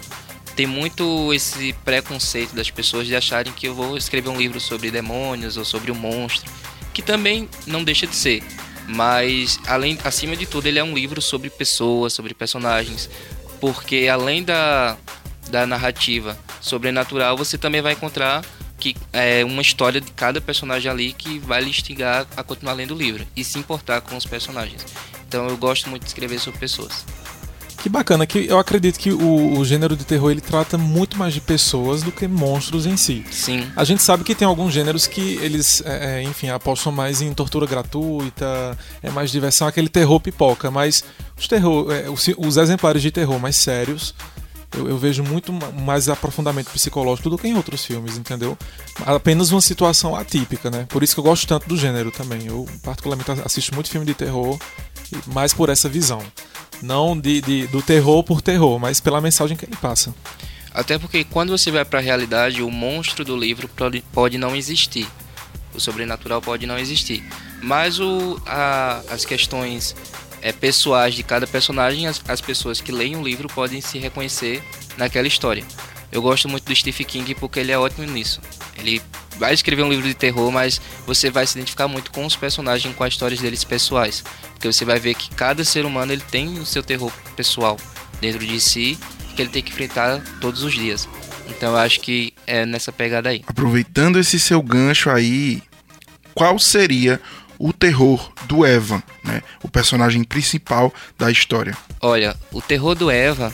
tem 0.57 0.65
muito 0.65 1.31
esse 1.35 1.71
preconceito 1.85 2.55
das 2.55 2.71
pessoas 2.71 3.05
de 3.05 3.15
acharem 3.15 3.53
que 3.53 3.67
eu 3.67 3.75
vou 3.75 3.95
escrever 3.95 4.29
um 4.29 4.37
livro 4.37 4.59
sobre 4.59 4.89
demônios 4.89 5.55
ou 5.55 5.63
sobre 5.63 5.91
um 5.91 5.95
monstro, 5.95 6.51
que 6.95 7.03
também 7.03 7.47
não 7.67 7.83
deixa 7.83 8.07
de 8.07 8.15
ser, 8.15 8.41
mas 8.87 9.59
além 9.67 9.97
acima 10.03 10.35
de 10.35 10.45
tudo 10.45 10.67
ele 10.67 10.79
é 10.79 10.83
um 10.83 10.93
livro 10.93 11.21
sobre 11.21 11.49
pessoas, 11.49 12.13
sobre 12.13 12.33
personagens, 12.33 13.09
porque 13.59 14.07
além 14.11 14.43
da, 14.43 14.97
da 15.49 15.67
narrativa 15.67 16.37
sobrenatural, 16.61 17.37
você 17.37 17.57
também 17.57 17.81
vai 17.81 17.93
encontrar 17.93 18.43
que 18.79 18.95
é 19.11 19.43
uma 19.43 19.61
história 19.61 19.99
de 19.99 20.11
cada 20.11 20.39
personagem 20.39 20.89
ali 20.89 21.11
que 21.11 21.39
vai 21.39 21.61
lhe 21.61 21.69
instigar 21.69 22.27
a 22.37 22.43
continuar 22.43 22.73
lendo 22.73 22.93
o 22.93 22.97
livro 22.97 23.25
e 23.35 23.43
se 23.43 23.57
importar 23.57 24.01
com 24.01 24.15
os 24.15 24.25
personagens. 24.25 24.85
Então 25.27 25.47
eu 25.47 25.57
gosto 25.57 25.89
muito 25.89 26.03
de 26.03 26.09
escrever 26.09 26.39
sobre 26.39 26.59
pessoas. 26.59 27.03
Que 27.87 27.91
bacana, 27.91 28.25
que 28.27 28.45
eu 28.47 28.59
acredito 28.59 28.99
que 28.99 29.13
o, 29.13 29.57
o, 29.57 29.63
gênero 29.63 29.95
de 29.95 30.03
terror 30.03 30.29
ele 30.29 30.41
trata 30.41 30.77
muito 30.77 31.17
mais 31.17 31.33
de 31.33 31.39
pessoas 31.39 32.03
do 32.03 32.11
que 32.11 32.27
monstros 32.27 32.85
em 32.85 32.97
si. 32.97 33.23
Sim. 33.31 33.65
A 33.77 33.85
gente 33.85 34.03
sabe 34.03 34.25
que 34.25 34.35
tem 34.35 34.45
alguns 34.45 34.73
gêneros 34.73 35.07
que 35.07 35.37
eles, 35.41 35.81
é, 35.85 36.19
é 36.19 36.23
enfim, 36.23 36.49
apostam 36.49 36.91
mais 36.91 37.21
em 37.21 37.33
tortura 37.33 37.65
gratuita, 37.65 38.77
é 39.01 39.09
mais 39.09 39.31
diversão, 39.31 39.69
aquele 39.69 39.87
terror 39.87 40.19
pipoca, 40.19 40.69
mas 40.69 41.01
os, 41.37 41.47
terror, 41.47 41.89
é, 41.89 42.09
os, 42.09 42.29
os 42.37 42.57
exemplares 42.57 43.01
de 43.01 43.09
terror 43.09 43.39
mais 43.39 43.55
sérios 43.55 44.13
eu, 44.75 44.89
eu, 44.89 44.97
vejo 44.97 45.23
muito 45.23 45.53
mais 45.53 46.09
aprofundamento 46.09 46.69
psicológico 46.71 47.29
do 47.29 47.37
que 47.37 47.47
em 47.47 47.55
outros 47.55 47.85
filmes, 47.85 48.17
entendeu? 48.17 48.57
Apenas 49.05 49.51
uma 49.51 49.61
situação 49.61 50.15
atípica, 50.15 50.69
né? 50.69 50.85
Por 50.89 51.03
isso 51.03 51.13
que 51.13 51.19
eu 51.19 51.23
gosto 51.23 51.47
tanto 51.47 51.67
do 51.67 51.77
gênero 51.77 52.11
também. 52.11 52.45
Eu, 52.45 52.67
particularmente, 52.83 53.31
assisto 53.45 53.73
muito 53.73 53.89
filme 53.89 54.05
de 54.05 54.13
terror, 54.13 54.59
mais 55.27 55.53
por 55.53 55.69
essa 55.69 55.87
visão. 55.87 56.21
Não 56.81 57.17
de, 57.17 57.41
de, 57.41 57.67
do 57.67 57.81
terror 57.81 58.23
por 58.23 58.41
terror, 58.41 58.77
mas 58.77 58.99
pela 58.99 59.21
mensagem 59.21 59.55
que 59.55 59.65
ele 59.65 59.75
passa. 59.77 60.13
Até 60.73 60.99
porque 60.99 61.23
quando 61.23 61.49
você 61.49 61.71
vai 61.71 61.83
para 61.83 61.99
a 61.99 62.01
realidade, 62.01 62.61
o 62.61 62.69
monstro 62.69 63.23
do 63.25 63.35
livro 63.35 63.69
pode 64.11 64.37
não 64.37 64.55
existir. 64.55 65.07
O 65.73 65.79
sobrenatural 65.79 66.41
pode 66.41 66.67
não 66.67 66.77
existir. 66.77 67.23
Mas 67.63 67.99
o, 67.99 68.39
a, 68.45 69.01
as 69.09 69.25
questões 69.25 69.95
é, 70.47 70.53
pessoais 70.53 71.13
de 71.13 71.23
cada 71.23 71.45
personagem, 71.45 72.07
as, 72.07 72.21
as 72.25 72.39
pessoas 72.39 72.79
que 72.79 72.89
leem 72.89 73.17
o 73.17 73.21
livro 73.21 73.49
podem 73.49 73.81
se 73.81 73.97
reconhecer 73.97 74.63
naquela 74.95 75.27
história. 75.27 75.65
Eu 76.09 76.21
gosto 76.21 76.47
muito 76.47 76.63
do 76.63 76.73
Stephen 76.73 77.05
King 77.05 77.35
porque 77.35 77.59
ele 77.59 77.73
é 77.73 77.77
ótimo 77.77 78.05
nisso. 78.07 78.39
Ele 78.77 79.01
vai 79.37 79.53
escrever 79.53 79.83
um 79.83 79.89
livro 79.89 80.07
de 80.07 80.13
terror, 80.13 80.49
mas 80.49 80.79
você 81.05 81.29
vai 81.29 81.45
se 81.45 81.57
identificar 81.57 81.89
muito 81.89 82.11
com 82.11 82.25
os 82.25 82.37
personagens, 82.37 82.95
com 82.95 83.03
as 83.03 83.13
histórias 83.13 83.41
deles 83.41 83.65
pessoais, 83.65 84.23
porque 84.53 84.71
você 84.71 84.85
vai 84.85 85.01
ver 85.01 85.15
que 85.15 85.29
cada 85.35 85.65
ser 85.65 85.85
humano 85.85 86.13
ele 86.13 86.23
tem 86.31 86.59
o 86.59 86.65
seu 86.65 86.81
terror 86.81 87.11
pessoal 87.35 87.75
dentro 88.21 88.45
de 88.45 88.59
si 88.61 88.97
que 89.35 89.41
ele 89.41 89.51
tem 89.51 89.61
que 89.61 89.71
enfrentar 89.71 90.21
todos 90.39 90.63
os 90.63 90.73
dias. 90.73 91.09
Então 91.49 91.73
eu 91.73 91.77
acho 91.77 91.99
que 91.99 92.33
é 92.47 92.65
nessa 92.65 92.91
pegada 92.91 93.29
aí. 93.29 93.43
Aproveitando 93.45 94.17
esse 94.17 94.39
seu 94.39 94.61
gancho 94.61 95.09
aí, 95.09 95.61
qual 96.33 96.57
seria 96.57 97.21
o 97.59 97.73
terror 97.73 98.31
do 98.45 98.65
Evan, 98.65 99.01
né? 99.23 99.41
O 99.63 99.69
personagem 99.69 100.23
principal 100.23 100.93
da 101.17 101.31
história. 101.31 101.75
Olha, 102.01 102.35
o 102.51 102.61
terror 102.61 102.95
do 102.95 103.09
Eva 103.09 103.53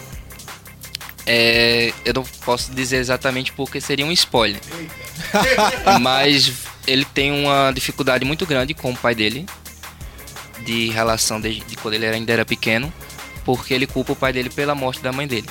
é, 1.25 1.93
eu 2.03 2.13
não 2.13 2.24
posso 2.43 2.72
dizer 2.72 2.98
exatamente 2.98 3.51
porque 3.53 3.79
seria 3.79 4.05
um 4.05 4.12
spoiler. 4.12 4.60
Mas 6.01 6.51
ele 6.86 7.05
tem 7.05 7.31
uma 7.31 7.72
dificuldade 7.72 8.25
muito 8.25 8.45
grande 8.45 8.74
com 8.74 8.91
o 8.91 8.98
pai 8.98 9.15
dele, 9.15 9.45
de 10.65 10.89
relação 10.89 11.39
de, 11.39 11.60
de 11.62 11.75
quando 11.75 11.95
ele 11.95 12.05
ainda 12.05 12.31
era 12.31 12.45
pequeno, 12.45 12.91
porque 13.45 13.74
ele 13.74 13.88
culpa 13.88 14.13
o 14.13 14.15
pai 14.15 14.33
dele 14.33 14.50
pela 14.50 14.75
morte 14.75 15.01
da 15.01 15.12
mãe 15.12 15.27
dele. 15.27 15.48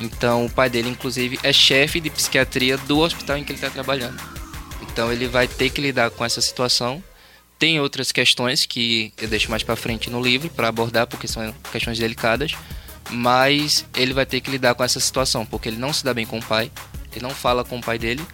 Então 0.00 0.46
o 0.46 0.50
pai 0.50 0.68
dele, 0.68 0.88
inclusive, 0.88 1.38
é 1.42 1.52
chefe 1.52 2.00
de 2.00 2.10
psiquiatria 2.10 2.76
do 2.78 2.98
hospital 2.98 3.36
em 3.36 3.44
que 3.44 3.52
ele 3.52 3.58
está 3.58 3.70
trabalhando. 3.70 4.20
Então 4.82 5.12
ele 5.12 5.26
vai 5.28 5.46
ter 5.46 5.70
que 5.70 5.80
lidar 5.80 6.10
com 6.10 6.24
essa 6.24 6.40
situação. 6.40 7.02
Tem 7.58 7.80
outras 7.80 8.12
questões 8.12 8.66
que 8.66 9.12
eu 9.20 9.28
deixo 9.28 9.50
mais 9.50 9.62
para 9.62 9.76
frente 9.76 10.10
no 10.10 10.20
livro 10.20 10.50
para 10.50 10.68
abordar, 10.68 11.06
porque 11.06 11.28
são 11.28 11.54
questões 11.72 11.98
delicadas 11.98 12.54
mas 13.10 13.84
ele 13.94 14.12
vai 14.12 14.26
ter 14.26 14.40
que 14.40 14.50
lidar 14.50 14.74
com 14.74 14.84
essa 14.84 15.00
situação, 15.00 15.44
porque 15.44 15.68
ele 15.68 15.76
não 15.76 15.92
se 15.92 16.04
dá 16.04 16.14
bem 16.14 16.26
com 16.26 16.38
o 16.38 16.44
pai, 16.44 16.70
ele 17.12 17.22
não 17.22 17.30
fala 17.30 17.64
com 17.64 17.78
o 17.78 17.80
pai 17.80 17.98
dele, 17.98 18.24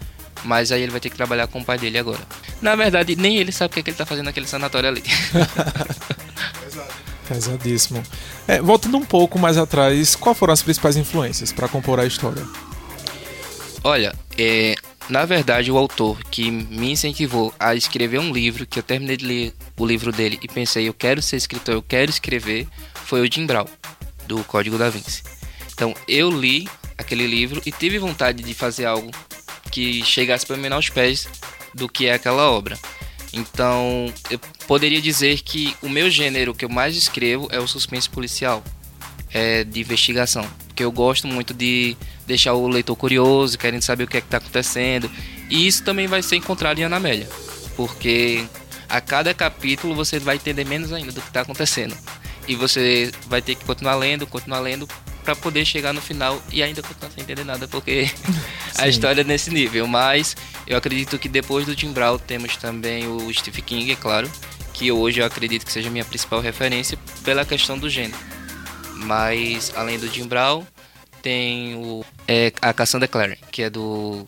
mas 0.45 0.73
aí 0.73 0.83
ele 0.83 0.93
vai 0.93 1.01
ter 1.01 1.11
que 1.11 1.17
trabalhar 1.17 1.47
com 1.47 1.61
o 1.61 1.65
pai 1.65 1.79
dele 1.79 1.99
agora. 1.99 2.21
Na 2.63 2.77
verdade, 2.77 3.17
nem 3.17 3.37
ele 3.37 3.53
sabe 3.53 3.71
o 3.71 3.75
que, 3.75 3.81
é 3.81 3.83
que 3.83 3.91
ele 3.91 3.97
tá 3.97 4.07
fazendo 4.07 4.27
naquele 4.27 4.47
sanatório 4.47 4.89
ali. 4.89 5.03
Pesadíssimo. 7.29 8.03
É, 8.49 8.61
voltando 8.61 8.97
um 8.97 9.05
pouco 9.05 9.39
mais 9.39 9.57
atrás, 9.57 10.17
quais 10.17 10.37
foram 10.37 10.53
as 10.53 10.63
principais 10.63 10.97
influências 10.97 11.53
para 11.53 11.69
compor 11.69 12.01
a 12.01 12.07
história? 12.07 12.45
Olha, 13.85 14.13
é, 14.37 14.75
na 15.11 15.25
verdade, 15.25 15.73
o 15.73 15.77
autor 15.77 16.23
que 16.31 16.51
me 16.51 16.93
incentivou 16.93 17.53
a 17.59 17.75
escrever 17.75 18.19
um 18.19 18.33
livro, 18.33 18.65
que 18.65 18.79
eu 18.79 18.83
terminei 18.83 19.17
de 19.17 19.27
ler 19.27 19.55
o 19.77 19.85
livro 19.85 20.13
dele 20.13 20.39
e 20.41 20.47
pensei, 20.47 20.89
eu 20.89 20.95
quero 20.95 21.21
ser 21.21 21.37
escritor, 21.37 21.75
eu 21.75 21.83
quero 21.83 22.11
escrever, 22.11 22.69
foi 22.95 23.21
o 23.21 23.33
Jim 23.33 23.45
Brown, 23.45 23.67
do 24.27 24.43
Código 24.45 24.79
da 24.79 24.89
Vinci. 24.89 25.23
Então, 25.73 25.95
eu 26.07 26.31
li 26.31 26.69
aquele 26.97 27.27
livro 27.27 27.61
e 27.67 27.73
tive 27.73 27.99
vontade 27.99 28.43
de 28.43 28.55
fazer 28.55 28.87
algo 28.87 29.11
que 29.71 30.05
chegasse 30.05 30.47
pelo 30.47 30.61
menos 30.61 30.77
aos 30.77 30.89
pés 30.89 31.29
do 31.75 31.89
que 31.89 32.07
é 32.07 32.15
aquela 32.15 32.51
obra. 32.51 32.79
Então, 33.33 34.13
eu 34.31 34.39
poderia 34.67 35.01
dizer 35.01 35.41
que 35.41 35.77
o 35.83 35.89
meu 35.89 36.09
gênero 36.09 36.55
que 36.55 36.65
eu 36.65 36.69
mais 36.69 36.97
escrevo 36.97 37.49
é 37.51 37.59
o 37.59 37.67
suspense 37.67 38.09
policial, 38.09 38.63
é 39.33 39.65
de 39.65 39.81
investigação, 39.81 40.49
porque 40.81 40.85
eu 40.85 40.93
gosto 40.93 41.27
muito 41.27 41.53
de 41.53 41.95
deixar 42.27 42.55
o 42.55 42.67
leitor 42.67 42.97
curioso, 42.97 43.59
querendo 43.59 43.83
saber 43.83 44.05
o 44.05 44.07
que 44.07 44.17
é 44.17 44.21
que 44.21 44.27
está 44.27 44.39
acontecendo. 44.39 45.11
E 45.51 45.67
isso 45.67 45.85
também 45.85 46.07
vai 46.07 46.23
ser 46.23 46.37
encontrado 46.37 46.79
em 46.79 46.85
Anamélia, 46.85 47.29
porque 47.77 48.45
a 48.89 48.99
cada 49.01 49.35
capítulo 49.35 49.95
você 49.95 50.19
vai 50.19 50.37
entender 50.37 50.65
menos 50.65 50.91
ainda 50.91 51.13
do 51.13 51.21
que 51.21 51.29
está 51.29 51.43
acontecendo. 51.43 51.95
E 52.49 52.55
você 52.55 53.13
vai 53.27 53.43
ter 53.43 53.57
que 53.57 53.65
continuar 53.65 53.97
lendo, 53.97 54.27
continuar 54.27 54.61
lendo 54.61 54.89
para 55.23 55.37
poder 55.37 55.67
chegar 55.67 55.93
no 55.93 56.01
final 56.01 56.43
e 56.51 56.63
ainda 56.63 56.81
continuar 56.81 57.11
sem 57.13 57.25
entender 57.25 57.45
nada, 57.45 57.69
porque 57.69 58.11
a 58.79 58.89
história 58.89 59.21
é 59.21 59.25
nesse 59.25 59.51
nível. 59.51 59.87
Mas 59.87 60.35
eu 60.67 60.79
acredito 60.79 61.19
que 61.19 61.29
depois 61.29 61.67
do 61.67 61.77
Tim 61.77 61.93
Brown 61.93 62.17
temos 62.17 62.57
também 62.57 63.07
o 63.07 63.31
Stephen 63.35 63.65
King, 63.65 63.93
é 63.93 63.97
claro, 63.97 64.31
que 64.73 64.91
hoje 64.91 65.21
eu 65.21 65.27
acredito 65.27 65.67
que 65.67 65.73
seja 65.73 65.89
a 65.89 65.93
minha 65.93 66.07
principal 66.07 66.41
referência 66.41 66.99
pela 67.23 67.45
questão 67.45 67.79
do 67.79 67.91
gênero. 67.91 68.40
Mas 69.03 69.73
além 69.75 69.99
do 69.99 70.09
Jim 70.09 70.27
Brown, 70.27 70.65
tem 71.23 71.75
o, 71.77 72.05
é, 72.27 72.53
a 72.61 72.73
Cassandra 72.73 73.09
Clare, 73.09 73.39
que 73.51 73.63
é 73.63 73.71
do 73.71 74.25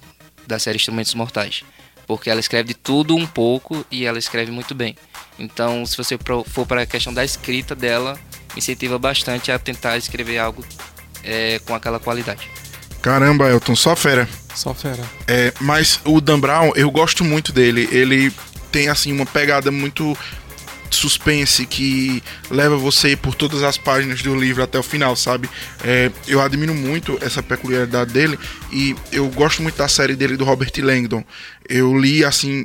da 0.46 0.58
série 0.58 0.76
Instrumentos 0.76 1.14
Mortais. 1.14 1.62
Porque 2.06 2.28
ela 2.28 2.40
escreve 2.40 2.68
de 2.68 2.74
tudo 2.74 3.14
um 3.14 3.26
pouco 3.26 3.86
e 3.90 4.04
ela 4.04 4.18
escreve 4.18 4.50
muito 4.50 4.74
bem. 4.74 4.96
Então, 5.38 5.86
se 5.86 5.96
você 5.96 6.18
for 6.46 6.66
para 6.66 6.82
a 6.82 6.86
questão 6.86 7.14
da 7.14 7.24
escrita 7.24 7.74
dela, 7.74 8.18
incentiva 8.56 8.98
bastante 8.98 9.50
a 9.50 9.58
tentar 9.58 9.96
escrever 9.96 10.38
algo 10.38 10.64
é, 11.22 11.60
com 11.60 11.74
aquela 11.74 11.98
qualidade. 11.98 12.50
Caramba, 13.00 13.48
Elton, 13.50 13.74
só 13.74 13.96
fera. 13.96 14.28
Só 14.54 14.74
fera. 14.74 15.02
É, 15.26 15.52
mas 15.60 16.00
o 16.04 16.20
Dan 16.20 16.38
Brown, 16.38 16.72
eu 16.76 16.90
gosto 16.90 17.24
muito 17.24 17.52
dele. 17.52 17.88
Ele 17.90 18.32
tem 18.70 18.88
assim 18.88 19.12
uma 19.12 19.26
pegada 19.26 19.70
muito 19.70 20.16
suspense 20.94 21.66
que 21.66 22.22
leva 22.50 22.76
você 22.76 23.16
por 23.16 23.34
todas 23.34 23.62
as 23.62 23.78
páginas 23.78 24.22
do 24.22 24.34
livro 24.34 24.62
até 24.62 24.78
o 24.78 24.82
final, 24.82 25.16
sabe? 25.16 25.48
É, 25.84 26.10
eu 26.26 26.40
admiro 26.40 26.74
muito 26.74 27.18
essa 27.20 27.42
peculiaridade 27.42 28.12
dele 28.12 28.38
e 28.70 28.94
eu 29.10 29.28
gosto 29.28 29.62
muito 29.62 29.76
da 29.76 29.88
série 29.88 30.14
dele 30.14 30.36
do 30.36 30.44
Robert 30.44 30.72
Langdon. 30.78 31.24
Eu 31.68 31.96
li 31.98 32.24
assim 32.24 32.64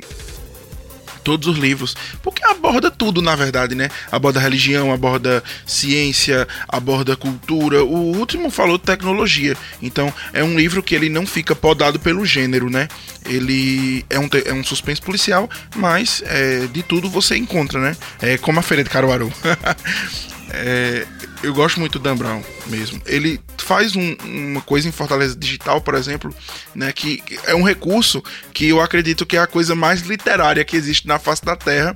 todos 1.18 1.48
os 1.48 1.58
livros, 1.58 1.96
porque 2.22 2.44
aborda 2.44 2.90
tudo, 2.90 3.20
na 3.20 3.34
verdade, 3.36 3.74
né? 3.74 3.88
Aborda 4.10 4.40
religião, 4.40 4.92
aborda 4.92 5.42
ciência, 5.66 6.46
aborda 6.68 7.16
cultura. 7.16 7.84
O 7.84 8.16
último 8.16 8.50
falou 8.50 8.78
tecnologia. 8.78 9.56
Então, 9.82 10.12
é 10.32 10.42
um 10.42 10.56
livro 10.56 10.82
que 10.82 10.94
ele 10.94 11.08
não 11.08 11.26
fica 11.26 11.54
podado 11.54 11.98
pelo 11.98 12.24
gênero, 12.24 12.70
né? 12.70 12.88
Ele 13.26 14.04
é 14.08 14.18
um, 14.18 14.28
é 14.44 14.52
um 14.52 14.64
suspense 14.64 15.00
policial, 15.00 15.48
mas 15.76 16.22
é, 16.26 16.66
de 16.66 16.82
tudo 16.82 17.10
você 17.10 17.36
encontra, 17.36 17.80
né? 17.80 17.96
É 18.20 18.38
como 18.38 18.58
a 18.58 18.62
Feira 18.62 18.84
de 18.84 18.90
Caruaru. 18.90 19.32
é, 20.50 21.06
eu 21.42 21.52
gosto 21.52 21.78
muito 21.78 21.98
do 21.98 22.02
Dan 22.02 22.16
Brown 22.16 22.42
mesmo. 22.66 23.00
Ele 23.06 23.40
faz 23.58 23.94
um, 23.94 24.16
uma 24.24 24.60
coisa 24.60 24.88
em 24.88 24.92
Fortaleza 24.92 25.36
Digital, 25.36 25.80
por 25.80 25.94
exemplo, 25.94 26.34
né, 26.74 26.92
que 26.92 27.22
é 27.44 27.54
um 27.54 27.62
recurso 27.62 28.22
que 28.52 28.68
eu 28.68 28.80
acredito 28.80 29.26
que 29.26 29.36
é 29.36 29.40
a 29.40 29.46
coisa 29.46 29.74
mais 29.74 30.00
literária 30.02 30.64
que 30.64 30.76
existe 30.76 31.06
na 31.06 31.18
face 31.18 31.44
da 31.44 31.56
Terra. 31.56 31.94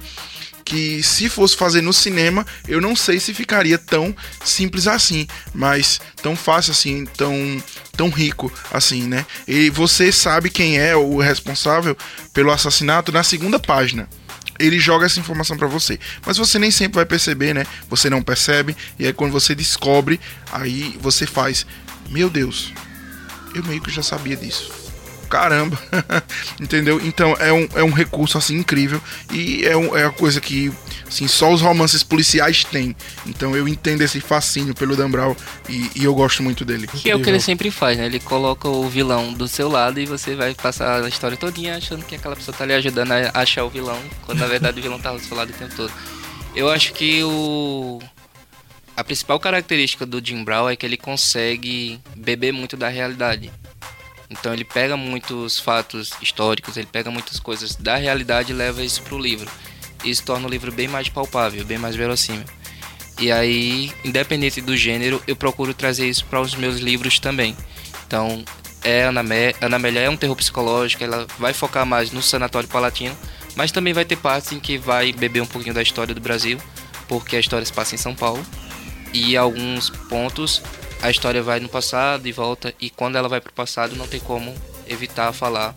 Que 0.65 1.03
se 1.03 1.29
fosse 1.29 1.57
fazer 1.57 1.81
no 1.81 1.93
cinema, 1.93 2.47
eu 2.69 2.81
não 2.81 2.95
sei 2.95 3.19
se 3.19 3.35
ficaria 3.35 3.77
tão 3.77 4.15
simples 4.45 4.87
assim, 4.87 5.27
mas 5.53 6.01
tão 6.23 6.37
fácil 6.37 6.71
assim, 6.71 7.05
tão, 7.05 7.61
tão 7.97 8.09
rico 8.09 8.51
assim, 8.71 9.03
né? 9.09 9.27
E 9.47 9.71
você 9.71 10.13
sabe 10.13 10.51
quem 10.51 10.79
é 10.79 10.95
o 10.95 11.19
responsável 11.19 11.97
pelo 12.33 12.53
assassinato 12.53 13.11
na 13.11 13.25
segunda 13.25 13.59
página 13.59 14.09
ele 14.63 14.79
joga 14.79 15.07
essa 15.07 15.21
informação 15.21 15.57
para 15.57 15.67
você. 15.67 15.99
Mas 16.25 16.37
você 16.37 16.59
nem 16.59 16.71
sempre 16.71 16.97
vai 16.97 17.07
perceber, 17.07 17.55
né? 17.55 17.67
Você 17.89 18.09
não 18.09 18.23
percebe, 18.23 18.77
e 18.99 19.07
aí 19.07 19.13
quando 19.13 19.33
você 19.33 19.55
descobre, 19.55 20.21
aí 20.53 20.97
você 21.01 21.27
faz: 21.27 21.67
Meu 22.09 22.31
Deus, 22.31 22.73
eu 23.55 23.63
meio 23.65 23.81
que 23.81 23.91
já 23.91 24.03
sabia 24.03 24.37
disso 24.37 24.82
caramba, 25.33 25.79
entendeu? 26.61 27.01
Então 27.03 27.35
é 27.39 27.51
um, 27.51 27.67
é 27.75 27.83
um 27.83 27.91
recurso 27.91 28.37
assim 28.37 28.57
incrível 28.57 29.01
e 29.33 29.65
é, 29.65 29.75
um, 29.75 29.97
é 29.97 30.05
a 30.05 30.11
coisa 30.11 30.43
que 30.43 30.71
assim, 31.09 31.27
só 31.27 31.51
os 31.51 31.63
romances 31.63 32.03
policiais 32.03 32.65
têm. 32.65 32.95
Então 33.25 33.57
eu 33.57 33.67
entendo 33.67 34.03
esse 34.03 34.21
fascínio 34.21 34.75
pelo 34.75 34.95
Dan 34.95 35.11
Brown 35.11 35.35
e, 35.71 35.91
e 35.97 36.05
eu 36.05 36.15
gosto 36.15 36.43
muito 36.43 36.67
dele. 36.67 36.87
Que 36.87 37.11
é 37.11 37.17
o 37.17 37.23
que 37.23 37.31
ele 37.31 37.41
sempre 37.41 37.71
faz, 37.71 37.97
né? 37.97 38.05
Ele 38.05 38.21
coloca 38.21 38.69
o 38.69 38.87
vilão 38.91 39.33
do 39.33 39.49
seu 39.49 39.71
lado 39.71 39.99
e 39.99 40.05
você 40.05 40.35
vai 40.35 40.55
passar 40.55 41.03
a 41.03 41.09
história 41.09 41.37
todinha 41.37 41.79
achando 41.79 42.05
que 42.05 42.15
aquela 42.15 42.37
pessoa 42.37 42.55
tá 42.55 42.67
lhe 42.67 42.75
ajudando 42.75 43.13
a 43.13 43.31
achar 43.33 43.65
o 43.65 43.71
vilão, 43.71 43.99
quando 44.27 44.39
na 44.39 44.47
verdade 44.47 44.81
o 44.81 44.83
vilão 44.83 45.01
tá 45.01 45.13
do 45.13 45.21
seu 45.21 45.35
lado 45.35 45.49
o 45.49 45.55
tempo 45.55 45.75
todo. 45.75 45.93
Eu 46.55 46.69
acho 46.69 46.93
que 46.93 47.25
o 47.25 48.01
a 48.95 49.03
principal 49.03 49.41
característica 49.41 50.05
do 50.05 50.23
Jim 50.23 50.45
Brown 50.45 50.69
é 50.69 50.77
que 50.77 50.85
ele 50.85 50.99
consegue 50.99 51.99
beber 52.15 52.53
muito 52.53 52.77
da 52.77 52.89
realidade. 52.89 53.51
Então 54.33 54.53
ele 54.53 54.65
pega 54.65 54.97
muitos 54.97 55.59
fatos 55.59 56.11
históricos, 56.23 56.77
ele 56.77 56.89
pega 56.91 57.11
muitas 57.11 57.39
coisas 57.39 57.77
da 57.77 57.97
realidade 57.97 58.51
e 58.51 58.55
leva 58.55 58.83
isso 58.83 59.03
para 59.03 59.15
o 59.15 59.19
livro. 59.19 59.51
Isso 60.03 60.25
torna 60.25 60.49
o 60.49 60.51
livro 60.51 60.73
bem 60.73 60.89
mais 60.89 61.09
palpável, 61.09 61.65
bem 61.65 61.79
mais 61.79 61.95
verossímil. 61.95 62.45
E 63.21 63.31
aí, 63.31 63.93
independente 64.03 64.61
do 64.61 64.77
gênero, 64.77 65.23
eu 65.27 65.37
procuro 65.37 65.75
trazer 65.75 66.09
isso 66.09 66.25
para 66.25 66.41
os 66.41 66.55
meus 66.55 66.81
livros 66.81 67.19
também. 67.19 67.57
Então, 68.07 68.43
é 68.83 69.05
Ana 69.05 69.21
Amélia 69.21 70.01
é 70.01 70.11
um 70.11 70.17
terror 70.17 70.35
psicológico, 70.35 71.05
ela 71.05 71.27
vai 71.39 71.53
focar 71.53 71.87
mais 71.87 72.11
no 72.11 72.23
sanatório 72.23 72.69
palatino, 72.69 73.17
mas 73.55 73.71
também 73.71 73.93
vai 73.93 74.05
ter 74.05 74.17
partes 74.17 74.51
em 74.51 74.59
que 74.59 74.79
vai 74.79 75.13
beber 75.13 75.43
um 75.43 75.47
pouquinho 75.47 75.75
da 75.75 75.83
história 75.83 76.15
do 76.15 76.21
Brasil, 76.21 76.59
porque 77.07 77.37
a 77.37 77.41
história 77.41 77.65
se 77.65 77.73
passa 77.73 77.95
em 77.95 77.99
São 77.99 78.15
Paulo. 78.15 78.45
E 79.13 79.37
alguns 79.37 79.91
pontos 79.91 80.63
a 81.03 81.11
história 81.11 81.43
vai 81.43 81.59
no 81.59 81.69
passado 81.69 82.27
e 82.29 82.33
volta, 82.33 82.73
e 82.81 82.89
quando 82.89 83.17
ela 83.17 83.29
vai 83.29 83.41
para 83.41 83.51
o 83.51 83.55
passado 83.55 83.97
não 83.97 84.07
tem 84.07 84.21
como 84.21 84.55
evitar 84.87 85.33
falar 85.33 85.75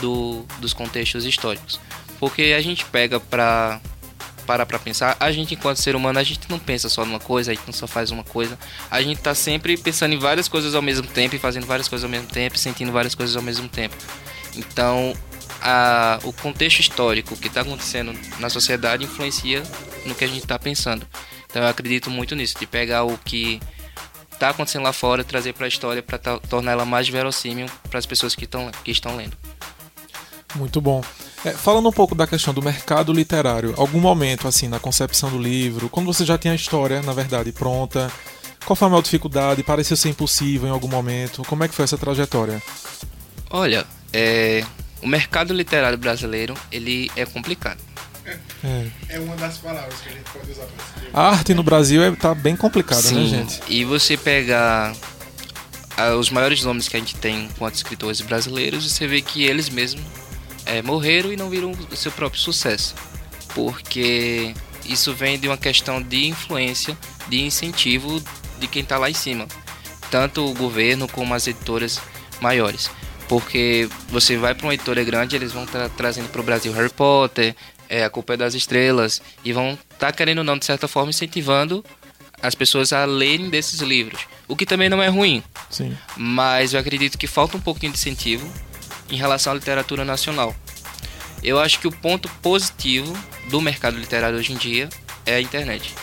do, 0.00 0.44
dos 0.58 0.74
contextos 0.74 1.24
históricos. 1.24 1.80
Porque 2.18 2.54
a 2.56 2.60
gente 2.60 2.84
pega 2.84 3.20
para 3.20 3.80
para 4.44 4.64
pra 4.64 4.78
pensar, 4.78 5.16
a 5.18 5.32
gente 5.32 5.54
enquanto 5.54 5.78
ser 5.78 5.96
humano, 5.96 6.20
a 6.20 6.22
gente 6.22 6.48
não 6.48 6.58
pensa 6.58 6.88
só 6.88 7.04
numa 7.04 7.18
coisa, 7.18 7.50
a 7.50 7.54
gente 7.54 7.66
não 7.66 7.72
só 7.72 7.88
faz 7.88 8.12
uma 8.12 8.22
coisa, 8.22 8.56
a 8.88 9.02
gente 9.02 9.20
tá 9.20 9.34
sempre 9.34 9.76
pensando 9.76 10.14
em 10.14 10.18
várias 10.18 10.46
coisas 10.46 10.72
ao 10.72 10.82
mesmo 10.82 11.06
tempo 11.08 11.34
e 11.34 11.38
fazendo 11.38 11.66
várias 11.66 11.88
coisas 11.88 12.04
ao 12.04 12.10
mesmo 12.10 12.28
tempo, 12.28 12.56
sentindo 12.56 12.92
várias 12.92 13.12
coisas 13.12 13.34
ao 13.34 13.42
mesmo 13.42 13.68
tempo. 13.68 13.96
Então, 14.54 15.12
a, 15.60 16.20
o 16.22 16.32
contexto 16.32 16.78
histórico 16.78 17.36
que 17.36 17.48
está 17.48 17.62
acontecendo 17.62 18.16
na 18.38 18.48
sociedade 18.48 19.02
influencia 19.04 19.64
no 20.04 20.14
que 20.14 20.24
a 20.24 20.28
gente 20.28 20.42
está 20.42 20.56
pensando. 20.56 21.04
Então, 21.50 21.62
eu 21.62 21.68
acredito 21.68 22.08
muito 22.08 22.36
nisso, 22.36 22.56
de 22.56 22.66
pegar 22.68 23.02
o 23.02 23.18
que 23.18 23.60
está 24.36 24.50
acontecendo 24.50 24.82
lá 24.82 24.92
fora, 24.92 25.24
trazer 25.24 25.52
para 25.54 25.64
a 25.64 25.68
história 25.68 26.02
para 26.02 26.18
tornar 26.18 26.72
ela 26.72 26.84
mais 26.84 27.08
verossímil 27.08 27.66
para 27.90 27.98
as 27.98 28.06
pessoas 28.06 28.34
que, 28.34 28.44
estão 28.44 28.70
que 28.84 28.90
estão 28.90 29.16
lendo. 29.16 29.36
Muito 30.54 30.80
bom. 30.80 31.02
É, 31.44 31.50
falando 31.50 31.88
um 31.88 31.92
pouco 31.92 32.14
da 32.14 32.26
questão 32.26 32.54
do 32.54 32.62
mercado 32.62 33.12
literário, 33.12 33.74
algum 33.76 34.00
momento 34.00 34.48
assim 34.48 34.68
na 34.68 34.78
concepção 34.78 35.30
do 35.30 35.38
livro, 35.38 35.88
quando 35.88 36.06
você 36.06 36.24
já 36.24 36.38
tinha 36.38 36.52
a 36.52 36.56
história, 36.56 37.02
na 37.02 37.12
verdade, 37.12 37.52
pronta, 37.52 38.10
qual 38.64 38.76
foi 38.76 38.86
a 38.86 38.90
maior 38.90 39.02
dificuldade? 39.02 39.62
Pareceu 39.62 39.96
ser 39.96 40.08
impossível 40.08 40.68
em 40.68 40.72
algum 40.72 40.88
momento? 40.88 41.42
Como 41.44 41.62
é 41.62 41.68
que 41.68 41.74
foi 41.74 41.84
essa 41.84 41.98
trajetória? 41.98 42.62
Olha, 43.50 43.86
é, 44.12 44.64
o 45.02 45.06
mercado 45.06 45.54
literário 45.54 45.98
brasileiro 45.98 46.54
ele 46.72 47.10
é 47.16 47.24
complicado. 47.24 47.80
É. 48.64 48.86
é 49.10 49.20
uma 49.20 49.36
das 49.36 49.58
palavras 49.58 50.00
que 50.00 50.08
a 50.08 50.12
gente 50.12 50.30
pode 50.30 50.50
usar 50.50 50.64
para 50.64 50.84
descrever. 50.84 51.10
A 51.12 51.22
arte 51.30 51.54
no 51.54 51.62
Brasil 51.62 52.02
é, 52.02 52.10
tá 52.12 52.34
bem 52.34 52.56
complicada, 52.56 53.02
né, 53.02 53.08
Sim, 53.08 53.30
né, 53.30 53.38
gente? 53.38 53.60
E 53.68 53.84
você 53.84 54.16
pegar 54.16 54.94
os 56.18 56.30
maiores 56.30 56.62
nomes 56.62 56.88
que 56.88 56.96
a 56.96 57.00
gente 57.00 57.16
tem 57.16 57.44
enquanto 57.44 57.74
escritores 57.74 58.20
brasileiros, 58.20 58.90
você 58.90 59.06
vê 59.06 59.22
que 59.22 59.44
eles 59.44 59.68
mesmos 59.68 60.04
é, 60.66 60.82
morreram 60.82 61.32
e 61.32 61.36
não 61.36 61.48
viram 61.48 61.72
o 61.90 61.96
seu 61.96 62.12
próprio 62.12 62.40
sucesso. 62.40 62.94
Porque 63.54 64.54
isso 64.84 65.14
vem 65.14 65.38
de 65.38 65.48
uma 65.48 65.56
questão 65.56 66.02
de 66.02 66.26
influência, 66.26 66.96
de 67.28 67.40
incentivo 67.42 68.22
de 68.58 68.66
quem 68.66 68.82
está 68.82 68.98
lá 68.98 69.08
em 69.08 69.14
cima, 69.14 69.46
tanto 70.10 70.44
o 70.44 70.54
governo 70.54 71.08
como 71.08 71.32
as 71.34 71.46
editoras 71.46 72.00
maiores. 72.40 72.90
Porque 73.28 73.88
você 74.08 74.36
vai 74.36 74.54
para 74.54 74.66
uma 74.66 74.74
editora 74.74 75.02
grande, 75.02 75.34
eles 75.34 75.52
vão 75.52 75.64
estar 75.64 75.88
tá 75.88 75.88
trazendo 75.88 76.28
para 76.28 76.40
o 76.40 76.44
Brasil 76.44 76.72
Harry 76.72 76.90
Potter, 76.90 77.56
é, 77.88 78.04
A 78.04 78.10
Culpa 78.10 78.34
é 78.34 78.36
das 78.36 78.54
Estrelas, 78.54 79.20
e 79.44 79.52
vão 79.52 79.72
estar 79.72 80.06
tá, 80.06 80.12
querendo 80.12 80.38
ou 80.38 80.44
não, 80.44 80.58
de 80.58 80.64
certa 80.64 80.88
forma, 80.88 81.10
incentivando 81.10 81.84
as 82.42 82.54
pessoas 82.54 82.92
a 82.92 83.04
lerem 83.04 83.48
desses 83.48 83.80
livros. 83.80 84.26
O 84.46 84.54
que 84.54 84.66
também 84.66 84.88
não 84.88 85.02
é 85.02 85.08
ruim. 85.08 85.42
Sim. 85.70 85.96
Mas 86.16 86.74
eu 86.74 86.80
acredito 86.80 87.18
que 87.18 87.26
falta 87.26 87.56
um 87.56 87.60
pouquinho 87.60 87.92
de 87.92 87.98
incentivo 87.98 88.50
em 89.10 89.16
relação 89.16 89.52
à 89.52 89.54
literatura 89.54 90.04
nacional. 90.04 90.54
Eu 91.42 91.58
acho 91.58 91.80
que 91.80 91.88
o 91.88 91.92
ponto 91.92 92.28
positivo 92.42 93.16
do 93.50 93.60
mercado 93.60 93.98
literário 93.98 94.38
hoje 94.38 94.52
em 94.52 94.56
dia 94.56 94.88
é 95.24 95.36
a 95.36 95.40
internet. 95.40 95.94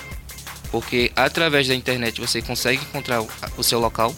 Porque 0.71 1.11
através 1.15 1.67
da 1.67 1.75
internet 1.75 2.19
você 2.19 2.41
consegue 2.41 2.81
encontrar 2.81 3.21
o 3.57 3.63
seu 3.63 3.79
local 3.79 4.13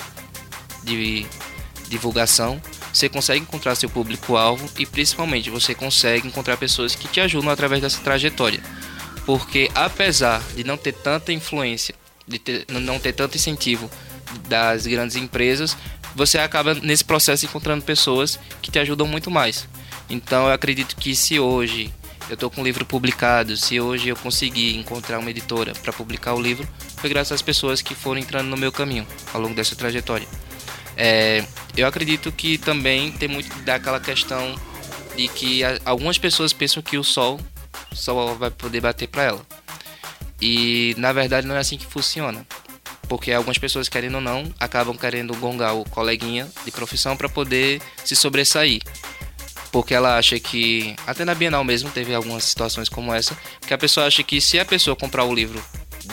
de 0.84 1.26
divulgação, 1.90 2.62
você 2.96 3.10
consegue 3.10 3.42
encontrar 3.42 3.76
seu 3.76 3.90
público-alvo 3.90 4.70
e 4.80 4.86
principalmente 4.86 5.50
você 5.50 5.76
consegue 5.76 6.26
encontrar 6.26 6.56
pessoas 6.56 6.96
que 6.96 7.10
te 7.10 7.20
ajudam 7.20 7.52
através 7.52 7.82
dessa 7.82 8.00
trajetória. 8.00 8.62
Porque 9.26 9.70
apesar 9.76 10.42
de 10.56 10.64
não 10.64 10.78
ter 10.78 10.94
tanta 10.94 11.34
influência, 11.34 11.94
de 12.26 12.40
ter, 12.40 12.66
não 12.70 12.98
ter 12.98 13.12
tanto 13.12 13.36
incentivo 13.36 13.92
das 14.48 14.88
grandes 14.88 15.18
empresas, 15.18 15.76
você 16.16 16.38
acaba 16.38 16.74
nesse 16.74 17.04
processo 17.04 17.46
encontrando 17.46 17.84
pessoas 17.84 18.40
que 18.62 18.72
te 18.72 18.80
ajudam 18.80 19.06
muito 19.06 19.30
mais. 19.30 19.68
Então 20.10 20.48
eu 20.48 20.54
acredito 20.54 20.96
que 20.96 21.14
se 21.18 21.38
hoje 21.38 21.94
eu 22.30 22.36
estou 22.36 22.50
com 22.50 22.62
o 22.62 22.64
livro 22.64 22.86
publicado, 22.86 23.58
se 23.58 23.78
hoje 23.78 24.08
eu 24.08 24.16
conseguir 24.16 24.78
encontrar 24.78 25.20
uma 25.20 25.30
editora 25.30 25.74
para 25.74 25.92
publicar 25.92 26.34
o 26.34 26.42
livro, 26.42 26.66
foi 26.96 27.10
graças 27.10 27.34
às 27.34 27.42
pessoas 27.42 27.82
que 27.82 27.94
foram 27.94 28.22
entrando 28.22 28.48
no 28.48 28.56
meu 28.56 28.72
caminho 28.72 29.06
ao 29.34 29.42
longo 29.42 29.54
dessa 29.54 29.76
trajetória. 29.76 30.28
É, 30.98 31.44
eu 31.76 31.88
acredito 31.88 32.32
que 32.32 32.58
também 32.58 33.12
tem 33.12 33.28
muito 33.28 33.54
daquela 33.60 34.00
questão 34.00 34.56
de 35.16 35.28
que 35.28 35.62
algumas 35.84 36.18
pessoas 36.18 36.54
pensam 36.54 36.82
que 36.82 36.98
o 36.98 37.04
sol 37.04 37.40
só 37.94 38.34
vai 38.36 38.52
poder 38.52 38.82
bater 38.82 39.08
para 39.08 39.24
ela. 39.24 39.42
E 40.42 40.94
na 40.98 41.14
verdade 41.14 41.48
não 41.48 41.56
é 41.56 41.60
assim 41.60 41.78
que 41.78 41.86
funciona. 41.86 42.46
Porque 43.08 43.32
algumas 43.32 43.60
pessoas, 43.60 43.88
querendo 43.88 44.16
ou 44.16 44.22
não, 44.22 44.52
acabam 44.60 44.98
querendo 44.98 45.36
gongar 45.36 45.76
o 45.76 45.88
coleguinha 45.90 46.48
de 46.66 46.72
profissão 46.72 47.16
para 47.16 47.30
poder 47.30 47.82
se 48.04 48.16
sobressair 48.16 48.82
porque 49.76 49.94
ela 49.94 50.18
acha 50.18 50.40
que 50.40 50.96
até 51.06 51.26
na 51.26 51.36
Bienal 51.36 51.62
mesmo 51.62 51.90
teve 51.90 52.16
algumas 52.16 52.46
situações 52.46 52.88
como 52.88 53.14
essa, 53.14 53.38
que 53.68 53.74
a 53.74 53.78
pessoa 53.78 54.08
acha 54.08 54.24
que 54.24 54.40
se 54.40 54.58
a 54.58 54.64
pessoa 54.64 54.96
comprar 54.96 55.26
o 55.26 55.36
livro 55.36 55.62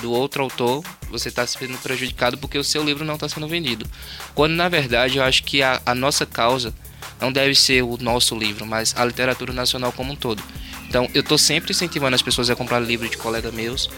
do 0.01 0.13
outro 0.13 0.43
autor, 0.43 0.85
você 1.11 1.29
está 1.29 1.47
sendo 1.47 1.79
prejudicado 1.79 2.39
porque 2.39 2.59
o 2.59 2.65
seu 2.65 2.83
livro 2.83 3.05
não 3.05 3.15
está 3.15 3.29
sendo 3.29 3.47
vendido. 3.47 3.87
Quando 4.35 4.53
na 4.53 4.69
verdade 4.69 5.19
eu 5.19 5.25
acho 5.25 5.45
que 5.45 5.63
a, 5.63 5.81
a 5.85 5.95
nossa 5.95 6.25
causa 6.25 6.75
não 7.21 7.33
deve 7.33 7.55
ser 7.55 7.83
o 7.83 7.97
nosso 8.01 8.37
livro, 8.37 8.67
mas 8.67 8.95
a 8.97 9.05
literatura 9.05 9.53
nacional 9.53 9.93
como 9.93 10.13
um 10.13 10.17
todo. 10.17 10.43
Então 10.89 11.09
eu 11.15 11.21
estou 11.21 11.39
sempre 11.39 11.73
incentivando 11.73 12.15
as 12.15 12.23
pessoas 12.23 12.51
a 12.51 12.57
comprar 12.57 12.81
livro 12.81 13.09
de 13.09 13.17
colegas 13.17 13.53
meus, 13.53 13.89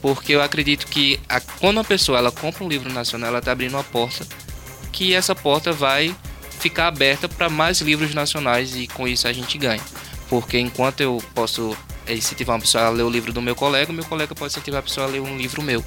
porque 0.00 0.34
eu 0.34 0.42
acredito 0.42 0.86
que 0.86 1.18
a, 1.28 1.40
quando 1.40 1.80
a 1.80 1.84
pessoa 1.84 2.18
ela 2.18 2.30
compra 2.30 2.64
um 2.64 2.68
livro 2.68 2.92
nacional, 2.92 3.30
ela 3.30 3.38
está 3.38 3.52
abrindo 3.52 3.74
uma 3.74 3.84
porta, 3.84 4.26
que 4.92 5.14
essa 5.14 5.34
porta 5.34 5.72
vai 5.72 6.14
ficar 6.58 6.88
aberta 6.88 7.28
para 7.28 7.48
mais 7.48 7.80
livros 7.80 8.14
nacionais 8.14 8.76
e 8.76 8.86
com 8.86 9.06
isso 9.06 9.26
a 9.26 9.32
gente 9.32 9.56
ganha. 9.58 9.82
Porque 10.28 10.58
enquanto 10.58 11.00
eu 11.00 11.22
posso 11.34 11.76
incentivar 12.14 12.56
uma 12.56 12.60
pessoa 12.60 12.84
a 12.84 12.90
ler 12.90 13.02
o 13.02 13.10
livro 13.10 13.32
do 13.32 13.42
meu 13.42 13.54
colega, 13.54 13.92
meu 13.92 14.04
colega 14.04 14.34
pode 14.34 14.52
incentivar 14.52 14.80
a 14.80 14.82
pessoa 14.82 15.06
a 15.06 15.10
ler 15.10 15.20
um 15.20 15.36
livro 15.36 15.62
meu. 15.62 15.84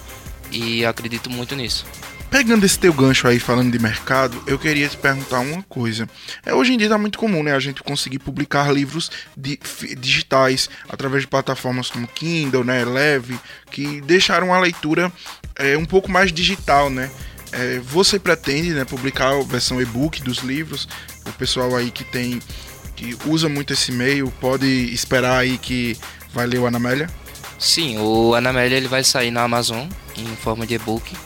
E 0.51 0.85
acredito 0.85 1.29
muito 1.29 1.55
nisso. 1.55 1.85
Pegando 2.31 2.65
esse 2.65 2.79
teu 2.79 2.93
gancho 2.93 3.27
aí 3.27 3.39
falando 3.39 3.74
de 3.74 3.77
mercado, 3.77 4.41
eu 4.48 4.57
queria 4.57 4.87
te 4.87 4.96
perguntar 4.96 5.39
uma 5.39 5.61
coisa. 5.63 6.07
É, 6.46 6.53
hoje 6.53 6.74
em 6.74 6.77
dia 6.77 6.87
tá 6.87 6.98
muito 6.98 7.19
comum, 7.19 7.43
né, 7.43 7.53
a 7.53 7.59
gente 7.59 7.83
conseguir 7.83 8.19
publicar 8.19 8.72
livros 8.74 9.11
di 9.35 9.59
digitais 9.98 10.69
através 10.87 11.24
de 11.24 11.27
plataformas 11.27 11.89
como 11.89 12.07
Kindle, 12.07 12.63
né, 12.63 12.85
Leve, 12.85 13.37
que 13.69 14.00
deixaram 14.00 14.53
a 14.53 14.59
leitura 14.61 15.11
é, 15.57 15.77
um 15.77 15.83
pouco 15.83 16.09
mais 16.09 16.31
digital, 16.31 16.89
né? 16.89 17.11
É, 17.51 17.79
você 17.79 18.17
pretende 18.17 18.72
né, 18.74 18.85
publicar 18.85 19.33
a 19.33 19.43
versão 19.43 19.81
e-book 19.81 20.22
dos 20.24 20.37
livros? 20.37 20.87
O 21.27 21.33
pessoal 21.33 21.75
aí 21.75 21.91
que 21.91 22.05
tem 22.05 22.39
que 23.01 23.18
usa 23.25 23.50
muito 23.50 23.74
esse 23.74 23.92
meio 23.92 24.31
pode 24.40 24.68
esperar 24.94 25.40
aí 25.40 25.57
que 25.57 25.98
vai 26.31 26.46
ler 26.46 26.59
o 26.59 26.68
Anamélia? 26.68 27.09
Sim, 27.57 27.98
o 27.98 28.35
Anamélia 28.35 28.77
ele 28.77 28.87
vai 28.87 29.03
sair 29.03 29.31
na 29.31 29.42
Amazon 29.42 29.87
em 30.16 30.35
forma 30.35 30.68
de 30.68 30.75
e-book. 30.75 31.18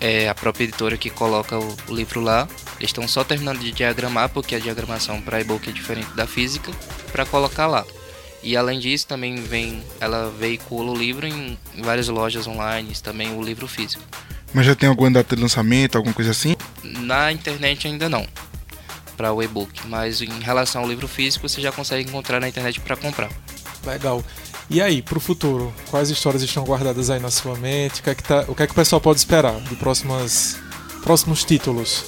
É 0.00 0.28
a 0.28 0.34
própria 0.34 0.62
editora 0.62 0.96
que 0.96 1.10
coloca 1.10 1.58
o, 1.58 1.76
o 1.88 1.94
livro 1.94 2.20
lá. 2.20 2.46
Eles 2.78 2.90
estão 2.90 3.08
só 3.08 3.24
terminando 3.24 3.58
de 3.58 3.72
diagramar 3.72 4.28
porque 4.28 4.54
a 4.54 4.60
diagramação 4.60 5.20
para 5.20 5.40
e-book 5.40 5.68
é 5.68 5.72
diferente 5.72 6.08
da 6.14 6.24
física 6.24 6.70
para 7.10 7.26
colocar 7.26 7.66
lá. 7.66 7.84
E 8.40 8.56
além 8.56 8.78
disso, 8.78 9.08
também 9.08 9.34
vem, 9.42 9.82
ela 10.00 10.32
veicula 10.38 10.92
o 10.92 10.96
livro 10.96 11.26
em, 11.26 11.58
em 11.74 11.82
várias 11.82 12.06
lojas 12.06 12.46
online, 12.46 12.94
também 13.02 13.36
o 13.36 13.42
livro 13.42 13.66
físico. 13.66 14.04
Mas 14.54 14.66
já 14.66 14.76
tem 14.76 14.88
alguma 14.88 15.10
data 15.10 15.34
de 15.34 15.42
lançamento, 15.42 15.96
alguma 15.96 16.14
coisa 16.14 16.30
assim? 16.30 16.56
Na 16.84 17.32
internet 17.32 17.88
ainda 17.88 18.08
não, 18.08 18.24
para 19.18 19.32
o 19.32 19.42
e-book. 19.42 19.86
Mas 19.88 20.22
em 20.22 20.40
relação 20.40 20.82
ao 20.82 20.88
livro 20.88 21.08
físico, 21.08 21.48
você 21.48 21.60
já 21.60 21.72
consegue 21.72 22.08
encontrar 22.08 22.40
na 22.40 22.48
internet 22.48 22.80
para 22.80 22.96
comprar. 22.96 23.28
Legal. 23.84 24.24
E 24.70 24.80
aí, 24.80 25.02
para 25.02 25.18
o 25.18 25.20
futuro, 25.20 25.74
quais 25.90 26.08
histórias 26.08 26.42
estão 26.42 26.62
guardadas 26.64 27.10
aí 27.10 27.18
na 27.18 27.30
sua 27.30 27.56
mente? 27.56 28.00
O 28.00 28.04
que 28.04 28.10
é 28.10 28.14
que, 28.14 28.22
tá, 28.22 28.44
o, 28.46 28.54
que, 28.54 28.62
é 28.62 28.66
que 28.66 28.72
o 28.72 28.76
pessoal 28.76 29.00
pode 29.00 29.18
esperar 29.18 29.58
de 29.60 29.74
próximas, 29.76 30.58
próximos 31.02 31.42
títulos? 31.42 32.04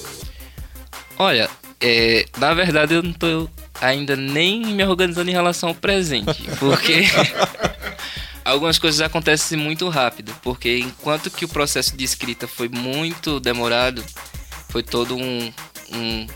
Olha, 1.19 1.51
é, 1.81 2.27
na 2.39 2.55
verdade 2.55 2.95
eu 2.95 3.03
não 3.03 3.11
estou 3.11 3.51
ainda 3.81 4.15
nem 4.15 4.67
me 4.67 4.85
organizando 4.85 5.31
em 5.31 5.33
relação 5.33 5.71
ao 5.71 5.75
presente, 5.75 6.43
porque 6.61 7.05
algumas 8.45 8.79
coisas 8.79 9.01
acontecem 9.01 9.57
muito 9.57 9.89
rápido, 9.89 10.35
porque 10.43 10.79
enquanto 10.79 11.31
que 11.31 11.47
o 11.47 11.49
processo 11.49 11.97
de 11.97 12.05
escrita 12.05 12.47
foi 12.47 12.69
muito 12.69 13.41
demorado, 13.41 14.05
foi 14.69 14.83
todo 14.83 15.17
um, 15.17 15.53
um 15.93 16.27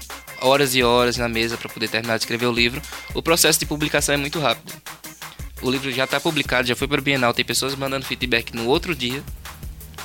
horas 0.44 0.74
e 0.74 0.82
horas 0.82 1.16
na 1.16 1.28
mesa 1.28 1.56
para 1.56 1.68
poder 1.68 1.88
terminar 1.88 2.16
de 2.16 2.24
escrever 2.24 2.46
o 2.46 2.52
livro, 2.52 2.80
o 3.14 3.22
processo 3.22 3.58
de 3.58 3.66
publicação 3.66 4.14
é 4.14 4.18
muito 4.18 4.38
rápido. 4.38 4.72
O 5.62 5.70
livro 5.70 5.90
já 5.90 6.04
está 6.04 6.20
publicado, 6.20 6.68
já 6.68 6.76
foi 6.76 6.86
para 6.86 7.00
o 7.00 7.02
Bienal, 7.02 7.32
tem 7.32 7.44
pessoas 7.44 7.74
mandando 7.74 8.04
feedback 8.04 8.54
no 8.54 8.66
outro 8.66 8.94
dia 8.94 9.22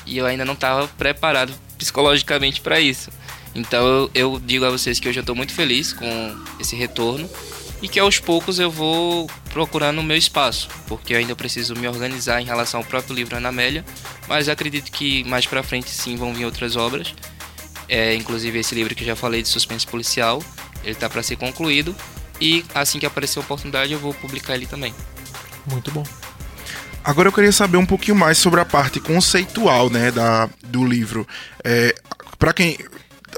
e 0.06 0.18
eu 0.18 0.26
ainda 0.26 0.46
não 0.46 0.54
estava 0.54 0.88
preparado 0.88 1.54
psicologicamente 1.78 2.62
para 2.62 2.80
isso. 2.80 3.12
Então 3.54 3.86
eu, 3.86 4.12
eu, 4.14 4.40
digo 4.40 4.64
a 4.66 4.70
vocês 4.70 5.00
que 5.00 5.10
hoje 5.10 5.20
eu 5.20 5.22
estou 5.22 5.36
muito 5.36 5.54
feliz 5.54 5.92
com 5.92 6.46
esse 6.60 6.76
retorno 6.76 7.30
e 7.82 7.88
que 7.88 8.00
aos 8.00 8.20
poucos 8.20 8.60
eu 8.60 8.72
vou 8.72 9.30
procurando 9.52 10.00
o 10.00 10.04
meu 10.04 10.18
espaço, 10.18 10.70
porque 10.88 11.14
eu 11.14 11.18
ainda 11.18 11.36
preciso 11.36 11.76
me 11.76 11.88
organizar 11.88 12.42
em 12.42 12.46
relação 12.46 12.80
ao 12.80 12.86
próprio 12.86 13.16
livro 13.16 13.36
Anamélia, 13.36 13.84
mas 14.28 14.48
acredito 14.48 14.92
que 14.92 15.24
mais 15.26 15.46
para 15.46 15.64
frente 15.64 15.90
sim 15.90 16.16
vão 16.16 16.34
vir 16.34 16.46
outras 16.46 16.76
obras, 16.76 17.14
é, 17.90 18.14
inclusive 18.16 18.60
esse 18.60 18.76
livro 18.76 18.94
que 18.94 19.04
eu 19.04 19.08
já 19.08 19.16
falei 19.16 19.42
de 19.42 19.50
suspense 19.50 19.86
policial, 19.86 20.42
ele 20.84 20.92
está 20.92 21.10
para 21.10 21.24
ser 21.24 21.36
concluído 21.36 21.96
e 22.40 22.64
assim 22.74 23.00
que 23.00 23.06
aparecer 23.06 23.40
a 23.40 23.42
oportunidade 23.42 23.92
eu 23.92 24.00
vou 24.00 24.14
publicar 24.14 24.56
ele 24.56 24.68
também. 24.68 24.94
Muito 25.66 25.92
bom. 25.92 26.06
Agora 27.04 27.28
eu 27.28 27.34
queria 27.34 27.52
saber 27.52 27.78
um 27.78 27.86
pouquinho 27.86 28.16
mais 28.16 28.38
sobre 28.38 28.60
a 28.60 28.66
parte 28.66 29.00
conceitual, 29.00 29.90
né, 29.90 30.12
da, 30.12 30.50
do 30.64 30.86
livro. 30.86 31.28
É, 31.64 31.96
para 32.38 32.54
quem 32.54 32.78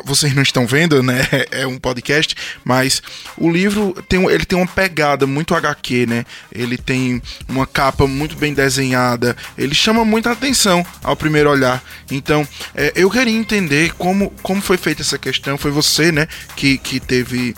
vocês 0.05 0.33
não 0.33 0.41
estão 0.41 0.65
vendo, 0.65 1.01
né? 1.01 1.21
É 1.51 1.67
um 1.67 1.77
podcast, 1.77 2.35
mas 2.63 3.01
o 3.37 3.49
livro 3.51 3.93
tem, 4.07 4.23
ele 4.25 4.45
tem 4.45 4.57
uma 4.57 4.67
pegada 4.67 5.27
muito 5.27 5.53
HQ, 5.53 6.05
né? 6.05 6.25
Ele 6.51 6.77
tem 6.77 7.21
uma 7.47 7.67
capa 7.67 8.07
muito 8.07 8.35
bem 8.35 8.53
desenhada, 8.53 9.35
ele 9.57 9.75
chama 9.75 10.05
muita 10.05 10.31
atenção 10.31 10.85
ao 11.03 11.15
primeiro 11.15 11.49
olhar. 11.49 11.83
Então, 12.09 12.47
é, 12.73 12.93
eu 12.95 13.09
queria 13.09 13.33
entender 13.33 13.93
como, 13.95 14.31
como 14.41 14.61
foi 14.61 14.77
feita 14.77 15.01
essa 15.01 15.17
questão. 15.17 15.57
Foi 15.57 15.71
você, 15.71 16.11
né, 16.11 16.27
que, 16.55 16.77
que 16.77 16.99
teve 16.99 17.55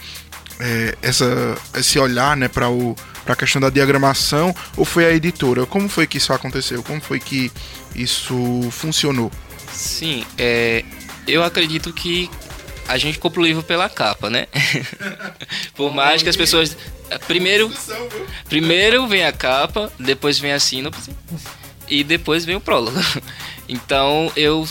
é, 0.60 0.98
essa, 1.02 1.58
esse 1.76 2.00
olhar, 2.00 2.36
né, 2.36 2.48
para 2.48 2.70
o 2.70 2.96
para 3.24 3.34
a 3.34 3.38
questão 3.38 3.62
da 3.62 3.70
diagramação 3.70 4.54
ou 4.76 4.86
foi 4.86 5.06
a 5.06 5.14
editora? 5.14 5.66
Como 5.66 5.88
foi 5.88 6.06
que 6.06 6.18
isso 6.18 6.34
aconteceu? 6.34 6.84
Como 6.84 7.00
foi 7.00 7.20
que 7.20 7.52
isso 7.96 8.68
funcionou? 8.70 9.32
Sim, 9.72 10.26
é, 10.38 10.84
eu 11.28 11.44
acredito 11.44 11.92
que 11.94 12.30
a 12.88 12.98
gente 12.98 13.18
compra 13.18 13.42
o 13.42 13.46
livro 13.46 13.64
pela 13.64 13.90
capa, 13.90 14.30
né? 14.30 14.48
Por 15.76 15.94
mais 15.94 16.22
que 16.22 16.30
as 16.30 16.36
pessoas. 16.36 16.76
Primeiro, 17.28 17.72
primeiro 18.50 19.08
vem 19.08 19.26
a 19.26 19.32
capa, 19.32 19.92
depois 20.00 20.40
vem 20.40 20.52
a 20.52 20.60
sinopse 20.60 21.12
e 21.88 22.04
depois 22.04 22.46
vem 22.46 22.56
o 22.56 22.62
prólogo. 22.62 22.98
Então 23.70 24.30
eu 24.36 24.68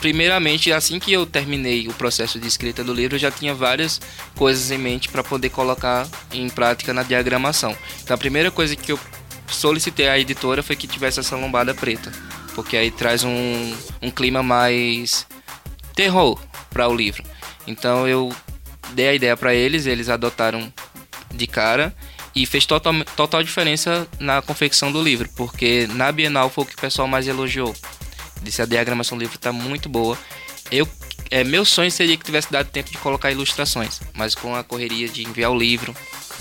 primeiramente, 0.00 0.72
assim 0.72 0.98
que 0.98 1.12
eu 1.12 1.24
terminei 1.24 1.86
o 1.86 1.94
processo 1.94 2.40
de 2.40 2.48
escrita 2.48 2.82
do 2.82 2.92
livro, 2.92 3.14
eu 3.14 3.20
já 3.20 3.30
tinha 3.30 3.54
várias 3.54 4.00
coisas 4.34 4.72
em 4.72 4.76
mente 4.76 5.08
para 5.08 5.22
poder 5.22 5.50
colocar 5.50 6.08
em 6.32 6.48
prática 6.48 6.92
na 6.92 7.04
diagramação. 7.04 7.74
Então, 8.02 8.16
a 8.16 8.18
primeira 8.18 8.50
coisa 8.50 8.74
que 8.74 8.90
eu 8.90 8.98
solicitei 9.46 10.08
à 10.08 10.18
editora 10.18 10.60
foi 10.60 10.74
que 10.74 10.88
tivesse 10.88 11.20
essa 11.20 11.36
lombada 11.36 11.72
preta 11.72 12.10
porque 12.54 12.76
aí 12.76 12.90
traz 12.90 13.24
um, 13.24 13.74
um 14.00 14.10
clima 14.10 14.42
mais 14.42 15.26
terror 15.94 16.38
para 16.70 16.88
o 16.88 16.94
livro. 16.94 17.22
Então 17.66 18.06
eu 18.06 18.34
dei 18.94 19.08
a 19.08 19.14
ideia 19.14 19.36
para 19.36 19.54
eles, 19.54 19.86
eles 19.86 20.08
adotaram 20.08 20.72
de 21.32 21.46
cara 21.46 21.94
e 22.34 22.46
fez 22.46 22.66
total, 22.66 22.92
total 23.16 23.42
diferença 23.42 24.06
na 24.18 24.40
confecção 24.40 24.90
do 24.90 25.02
livro, 25.02 25.28
porque 25.36 25.86
na 25.92 26.10
Bienal 26.10 26.48
foi 26.48 26.64
o 26.64 26.66
que 26.66 26.74
o 26.74 26.80
pessoal 26.80 27.06
mais 27.06 27.28
elogiou. 27.28 27.74
Disse 28.42 28.62
a 28.62 28.66
diagramação 28.66 29.16
do 29.16 29.22
livro 29.22 29.36
está 29.36 29.52
muito 29.52 29.88
boa. 29.88 30.18
Eu 30.70 30.88
é, 31.30 31.42
meu 31.42 31.64
sonho 31.64 31.90
seria 31.90 32.14
que 32.14 32.26
tivesse 32.26 32.52
dado 32.52 32.68
tempo 32.68 32.90
de 32.90 32.98
colocar 32.98 33.30
ilustrações, 33.30 34.02
mas 34.12 34.34
com 34.34 34.54
a 34.54 34.62
correria 34.62 35.08
de 35.08 35.26
enviar 35.26 35.50
o 35.50 35.58
livro, 35.58 35.96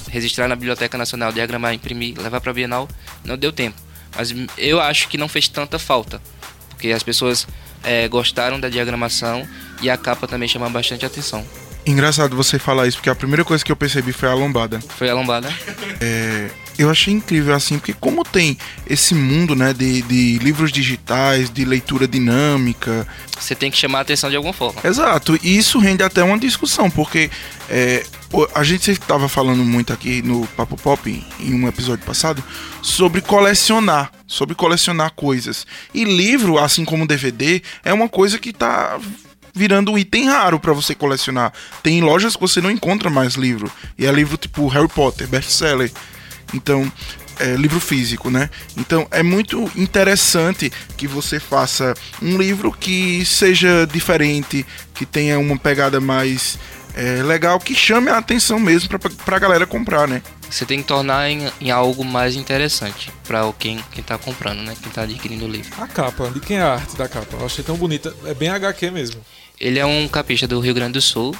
registrar 0.09 0.49
na 0.49 0.55
Biblioteca 0.55 0.97
Nacional, 0.97 1.31
diagramar, 1.31 1.73
imprimir, 1.73 2.19
levar 2.19 2.41
para 2.41 2.51
a 2.51 2.53
Bienal, 2.53 2.89
não 3.23 3.37
deu 3.37 3.53
tempo. 3.53 3.81
Mas 4.13 4.33
eu 4.57 4.81
acho 4.81 5.07
que 5.07 5.17
não 5.17 5.29
fez 5.29 5.47
tanta 5.47 5.79
falta, 5.79 6.21
porque 6.69 6.89
as 6.89 7.03
pessoas 7.03 7.47
é, 7.84 8.08
gostaram 8.08 8.60
da 8.60 8.70
diagramação 8.70 9.48
e 9.82 9.89
a 9.89 9.98
capa 9.98 10.28
também 10.28 10.48
chama 10.48 10.70
bastante 10.70 11.06
atenção. 11.06 11.46
Engraçado 11.86 12.36
você 12.36 12.60
falar 12.60 12.88
isso, 12.88 12.98
porque 12.98 13.10
a 13.10 13.15
primeira 13.15 13.44
coisa 13.44 13.65
que 13.65 13.72
eu 13.72 13.76
percebi 13.76 14.13
foi 14.13 14.30
a 14.30 14.34
lombada. 14.34 14.80
Foi 14.98 15.10
a 15.10 15.15
lombada? 15.15 15.52
É, 16.00 16.50
eu 16.82 16.89
achei 16.89 17.13
incrível 17.13 17.54
assim, 17.54 17.78
porque 17.78 17.94
como 17.94 18.24
tem 18.24 18.58
esse 18.88 19.13
mundo, 19.13 19.56
né, 19.56 19.74
de, 19.74 20.02
de 20.02 20.39
livros 20.39 20.72
digitais, 20.72 21.50
de 21.50 21.63
leitura 21.65 22.08
dinâmica. 22.08 23.08
Você 23.39 23.56
tem 23.56 23.72
que 23.72 23.78
chamar 23.78 24.00
a 24.00 24.02
atenção 24.02 24.30
de 24.30 24.36
alguma 24.36 24.54
forma. 24.54 24.82
Exato, 24.84 25.38
e 25.41 25.58
isso 25.58 25.80
rende 25.80 26.04
até 26.04 26.24
uma 26.24 26.38
discussão, 26.38 26.89
porque 26.89 27.30
é, 27.70 28.04
a 28.56 28.63
gente 28.63 28.91
estava 28.91 29.28
falando 29.28 29.63
muito 29.63 29.94
aqui 29.94 30.22
no 30.22 30.46
Papo 30.48 30.78
Pop, 30.78 31.26
em 31.39 31.54
um 31.54 31.67
episódio 31.67 32.06
passado, 32.06 32.44
sobre 32.82 33.22
colecionar, 33.22 34.12
sobre 34.26 34.56
colecionar 34.56 35.12
coisas. 35.12 35.65
E 35.94 36.04
livro, 36.04 36.58
assim 36.58 36.86
como 36.86 37.08
DVD, 37.08 37.62
é 37.84 37.94
uma 37.94 38.10
coisa 38.10 38.39
que 38.39 38.50
está 38.50 39.00
virando 39.54 39.91
um 39.91 39.98
item 39.98 40.28
raro 40.30 40.60
para 40.60 40.74
você 40.74 40.96
colecionar. 40.96 41.52
Tem 41.84 42.02
lojas 42.02 42.36
que 42.36 42.41
você 42.41 42.62
não 42.62 42.72
encontra 42.72 43.10
mais 43.10 43.36
livro. 43.36 43.72
E 43.98 44.06
é 44.06 44.12
livro 44.12 44.38
tipo 44.38 44.67
Harry 44.67 44.88
Potter, 44.88 45.28
best-seller. 45.28 45.91
Então, 46.53 46.91
é, 47.39 47.55
livro 47.55 47.79
físico, 47.79 48.29
né? 48.29 48.49
Então 48.77 49.07
é 49.09 49.23
muito 49.23 49.69
interessante 49.75 50.71
que 50.95 51.07
você 51.07 51.39
faça 51.39 51.93
um 52.21 52.37
livro 52.37 52.71
que 52.71 53.25
seja 53.25 53.87
diferente, 53.91 54.65
que 54.93 55.05
tenha 55.05 55.39
uma 55.39 55.57
pegada 55.57 55.99
mais 55.99 56.59
é, 56.93 57.23
legal, 57.23 57.59
que 57.59 57.73
chame 57.73 58.09
a 58.09 58.17
atenção 58.17 58.59
mesmo 58.59 58.89
pra, 58.89 58.99
pra 59.25 59.39
galera 59.39 59.65
comprar, 59.65 60.07
né? 60.07 60.21
Você 60.49 60.65
tem 60.65 60.81
que 60.81 60.87
tornar 60.87 61.29
em, 61.29 61.49
em 61.61 61.71
algo 61.71 62.03
mais 62.03 62.35
interessante 62.35 63.09
para 63.25 63.41
quem, 63.57 63.79
quem 63.91 64.03
tá 64.03 64.17
comprando, 64.17 64.59
né? 64.59 64.75
Quem 64.81 64.91
tá 64.91 65.03
adquirindo 65.03 65.45
o 65.45 65.47
livro. 65.47 65.71
A 65.81 65.87
capa, 65.87 66.29
de 66.29 66.41
quem 66.41 66.57
é 66.57 66.61
a 66.61 66.73
arte 66.73 66.97
da 66.97 67.07
capa? 67.07 67.37
Eu 67.37 67.45
achei 67.45 67.63
tão 67.63 67.77
bonita. 67.77 68.13
É 68.25 68.33
bem 68.33 68.49
HQ 68.49 68.91
mesmo. 68.91 69.21
Ele 69.59 69.79
é 69.79 69.85
um 69.85 70.07
capista 70.07 70.47
do 70.47 70.59
Rio 70.59 70.73
Grande 70.73 70.93
do 70.93 71.01
Sul. 71.01 71.35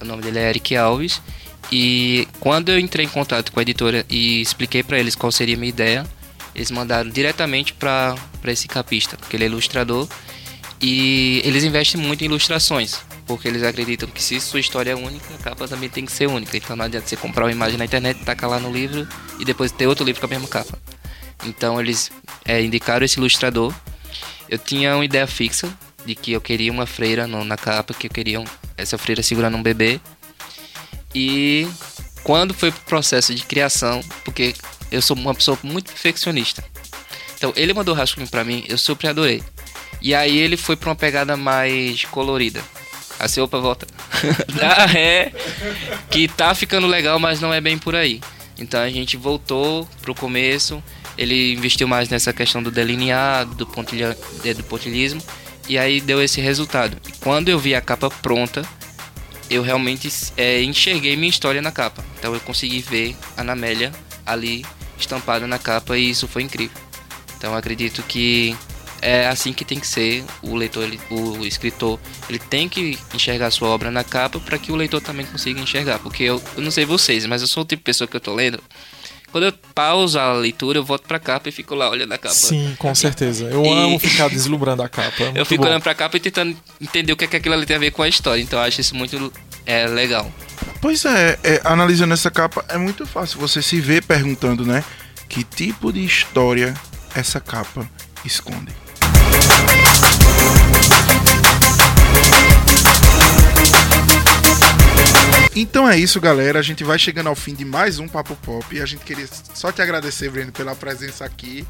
O 0.00 0.04
nome 0.04 0.22
dele 0.22 0.38
é 0.38 0.50
Eric 0.50 0.76
Alves. 0.76 1.22
E 1.70 2.28
quando 2.40 2.70
eu 2.70 2.78
entrei 2.78 3.06
em 3.06 3.08
contato 3.08 3.52
com 3.52 3.60
a 3.60 3.62
editora 3.62 4.04
e 4.08 4.40
expliquei 4.40 4.82
para 4.82 4.98
eles 4.98 5.14
qual 5.14 5.30
seria 5.30 5.54
a 5.54 5.58
minha 5.58 5.70
ideia, 5.70 6.06
eles 6.54 6.70
mandaram 6.70 7.08
diretamente 7.08 7.72
para 7.72 8.16
esse 8.46 8.68
capista, 8.68 9.16
porque 9.16 9.36
ele 9.36 9.44
é 9.44 9.46
ilustrador 9.46 10.06
e 10.80 11.40
eles 11.44 11.62
investem 11.62 12.00
muito 12.00 12.22
em 12.22 12.24
ilustrações, 12.24 13.00
porque 13.26 13.46
eles 13.46 13.62
acreditam 13.62 14.08
que 14.08 14.22
se 14.22 14.40
sua 14.40 14.60
história 14.60 14.90
é 14.90 14.96
única, 14.96 15.32
a 15.34 15.38
capa 15.38 15.68
também 15.68 15.88
tem 15.88 16.04
que 16.04 16.12
ser 16.12 16.26
única. 16.26 16.56
Então 16.56 16.74
não 16.74 16.84
adianta 16.84 17.06
você 17.06 17.16
comprar 17.16 17.44
uma 17.44 17.52
imagem 17.52 17.78
na 17.78 17.84
internet, 17.84 18.24
tacar 18.24 18.50
lá 18.50 18.58
no 18.58 18.70
livro 18.70 19.06
e 19.38 19.44
depois 19.44 19.70
ter 19.70 19.86
outro 19.86 20.04
livro 20.04 20.20
com 20.20 20.26
a 20.26 20.30
mesma 20.30 20.48
capa. 20.48 20.76
Então 21.44 21.80
eles 21.80 22.10
é, 22.44 22.62
indicaram 22.62 23.04
esse 23.04 23.18
ilustrador. 23.18 23.72
Eu 24.48 24.58
tinha 24.58 24.94
uma 24.96 25.04
ideia 25.04 25.26
fixa 25.26 25.72
de 26.04 26.14
que 26.16 26.32
eu 26.32 26.40
queria 26.40 26.72
uma 26.72 26.84
freira 26.84 27.26
no, 27.26 27.44
na 27.44 27.56
capa, 27.56 27.94
que 27.94 28.08
eu 28.08 28.10
queria 28.10 28.40
um, 28.40 28.44
essa 28.76 28.98
freira 28.98 29.22
segurando 29.22 29.56
um 29.56 29.62
bebê. 29.62 30.00
E 31.14 31.68
quando 32.22 32.54
foi 32.54 32.70
pro 32.70 32.80
processo 32.82 33.34
de 33.34 33.44
criação, 33.44 34.00
porque 34.24 34.54
eu 34.90 35.02
sou 35.02 35.16
uma 35.16 35.34
pessoa 35.34 35.58
muito 35.62 35.90
perfeccionista. 35.90 36.64
Então 37.36 37.52
ele 37.56 37.74
mandou 37.74 37.94
o 37.94 37.96
rascunho 37.96 38.28
para 38.28 38.44
mim, 38.44 38.64
eu 38.68 38.78
super 38.78 39.08
adorei. 39.08 39.42
E 40.00 40.14
aí 40.14 40.36
ele 40.36 40.56
foi 40.56 40.76
pra 40.76 40.90
uma 40.90 40.96
pegada 40.96 41.36
mais 41.36 42.04
colorida. 42.06 42.62
Assim, 43.18 43.40
opa, 43.40 43.58
volta. 43.58 43.86
Dá 44.58 44.84
ré, 44.86 45.32
que 46.10 46.26
tá 46.26 46.54
ficando 46.54 46.86
legal, 46.86 47.18
mas 47.18 47.40
não 47.40 47.52
é 47.54 47.60
bem 47.60 47.78
por 47.78 47.94
aí. 47.94 48.20
Então 48.58 48.80
a 48.80 48.90
gente 48.90 49.16
voltou 49.16 49.88
pro 50.00 50.14
começo, 50.14 50.82
ele 51.16 51.52
investiu 51.52 51.86
mais 51.86 52.08
nessa 52.08 52.32
questão 52.32 52.62
do 52.62 52.70
delineado, 52.70 53.54
do, 53.54 53.66
pontilha, 53.66 54.16
do 54.56 54.64
pontilhismo, 54.64 55.22
e 55.68 55.78
aí 55.78 56.00
deu 56.00 56.22
esse 56.22 56.40
resultado. 56.40 56.96
Quando 57.20 57.48
eu 57.48 57.58
vi 57.58 57.74
a 57.74 57.80
capa 57.80 58.10
pronta, 58.10 58.62
eu 59.52 59.62
realmente 59.62 60.10
é, 60.36 60.62
enxerguei 60.62 61.16
minha 61.16 61.28
história 61.28 61.60
na 61.60 61.70
capa. 61.70 62.04
Então 62.18 62.32
eu 62.34 62.40
consegui 62.40 62.80
ver 62.80 63.16
a 63.36 63.42
Anamélia 63.42 63.92
ali 64.24 64.64
estampada 64.98 65.46
na 65.46 65.58
capa 65.58 65.98
e 65.98 66.10
isso 66.10 66.26
foi 66.26 66.42
incrível. 66.42 66.76
Então 67.36 67.54
acredito 67.54 68.02
que 68.02 68.56
é 69.02 69.26
assim 69.26 69.52
que 69.52 69.64
tem 69.64 69.80
que 69.80 69.86
ser 69.86 70.24
o 70.40 70.54
leitor, 70.54 70.84
ele, 70.84 70.98
o 71.10 71.44
escritor, 71.44 71.98
ele 72.28 72.38
tem 72.38 72.68
que 72.68 72.96
enxergar 73.12 73.50
sua 73.50 73.68
obra 73.68 73.90
na 73.90 74.04
capa 74.04 74.38
para 74.38 74.56
que 74.56 74.70
o 74.70 74.76
leitor 74.76 75.00
também 75.00 75.26
consiga 75.26 75.60
enxergar, 75.60 75.98
porque 75.98 76.22
eu, 76.22 76.40
eu, 76.56 76.62
não 76.62 76.70
sei 76.70 76.84
vocês, 76.84 77.26
mas 77.26 77.42
eu 77.42 77.48
sou 77.48 77.64
o 77.64 77.66
tipo 77.66 77.80
de 77.80 77.84
pessoa 77.84 78.06
que 78.06 78.16
eu 78.16 78.20
tô 78.20 78.32
lendo, 78.32 78.62
quando 79.32 79.44
eu 79.44 79.52
pauso 79.74 80.18
a 80.18 80.34
leitura, 80.34 80.78
eu 80.78 80.84
volto 80.84 81.08
pra 81.08 81.18
capa 81.18 81.48
e 81.48 81.52
fico 81.52 81.74
lá 81.74 81.88
olhando 81.88 82.12
a 82.12 82.18
capa. 82.18 82.34
Sim, 82.34 82.76
com 82.78 82.94
certeza. 82.94 83.46
Eu 83.46 83.64
e... 83.64 83.68
amo 83.68 83.98
ficar 83.98 84.28
deslumbrando 84.28 84.82
a 84.82 84.88
capa. 84.90 85.24
É 85.24 85.32
eu 85.40 85.46
fico 85.46 85.62
bom. 85.62 85.70
olhando 85.70 85.82
pra 85.82 85.94
capa 85.94 86.18
e 86.18 86.20
tentando 86.20 86.54
entender 86.78 87.14
o 87.14 87.16
que, 87.16 87.24
é 87.24 87.26
que 87.26 87.36
aquilo 87.36 87.54
ali 87.54 87.64
tem 87.64 87.76
a 87.76 87.78
ver 87.78 87.90
com 87.92 88.02
a 88.02 88.08
história. 88.08 88.42
Então 88.42 88.58
eu 88.58 88.64
acho 88.66 88.82
isso 88.82 88.94
muito 88.94 89.32
é, 89.64 89.86
legal. 89.86 90.30
Pois 90.82 91.04
é, 91.06 91.38
é, 91.42 91.60
analisando 91.64 92.12
essa 92.12 92.30
capa, 92.30 92.62
é 92.68 92.76
muito 92.76 93.06
fácil 93.06 93.40
você 93.40 93.62
se 93.62 93.80
ver 93.80 94.04
perguntando, 94.04 94.66
né? 94.66 94.84
Que 95.30 95.42
tipo 95.42 95.90
de 95.90 96.04
história 96.04 96.74
essa 97.14 97.40
capa 97.40 97.88
esconde? 98.24 98.72
Então 105.54 105.86
é 105.86 105.98
isso, 105.98 106.18
galera. 106.18 106.58
A 106.58 106.62
gente 106.62 106.82
vai 106.82 106.98
chegando 106.98 107.28
ao 107.28 107.34
fim 107.34 107.54
de 107.54 107.64
mais 107.64 107.98
um 107.98 108.08
Papo 108.08 108.34
Pop. 108.36 108.74
E 108.74 108.80
a 108.80 108.86
gente 108.86 109.04
queria 109.04 109.28
só 109.54 109.70
te 109.70 109.82
agradecer, 109.82 110.30
Breno, 110.30 110.50
pela 110.50 110.74
presença 110.74 111.26
aqui. 111.26 111.66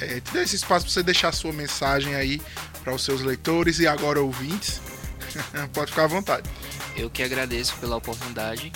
É, 0.00 0.20
te 0.20 0.32
dar 0.32 0.42
esse 0.42 0.56
espaço 0.56 0.86
para 0.86 0.92
você 0.92 1.02
deixar 1.02 1.28
a 1.28 1.32
sua 1.32 1.52
mensagem 1.52 2.16
aí 2.16 2.42
para 2.82 2.92
os 2.92 3.04
seus 3.04 3.20
leitores 3.20 3.78
e 3.78 3.86
agora 3.86 4.20
ouvintes. 4.20 4.80
Pode 5.72 5.92
ficar 5.92 6.04
à 6.04 6.08
vontade. 6.08 6.50
Eu 6.96 7.08
que 7.08 7.22
agradeço 7.22 7.76
pela 7.76 7.96
oportunidade 7.96 8.72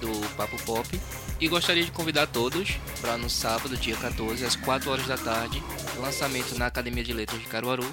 do 0.00 0.12
Papo 0.36 0.56
Pop 0.62 1.00
e 1.40 1.48
gostaria 1.48 1.84
de 1.84 1.90
convidar 1.90 2.28
todos 2.28 2.78
para 3.00 3.18
no 3.18 3.28
sábado, 3.28 3.76
dia 3.76 3.96
14, 3.96 4.44
às 4.44 4.54
4 4.54 4.88
horas 4.88 5.06
da 5.06 5.16
tarde, 5.16 5.60
lançamento 5.98 6.56
na 6.56 6.66
Academia 6.66 7.02
de 7.02 7.12
Letras 7.12 7.40
de 7.40 7.48
Caruaru. 7.48 7.86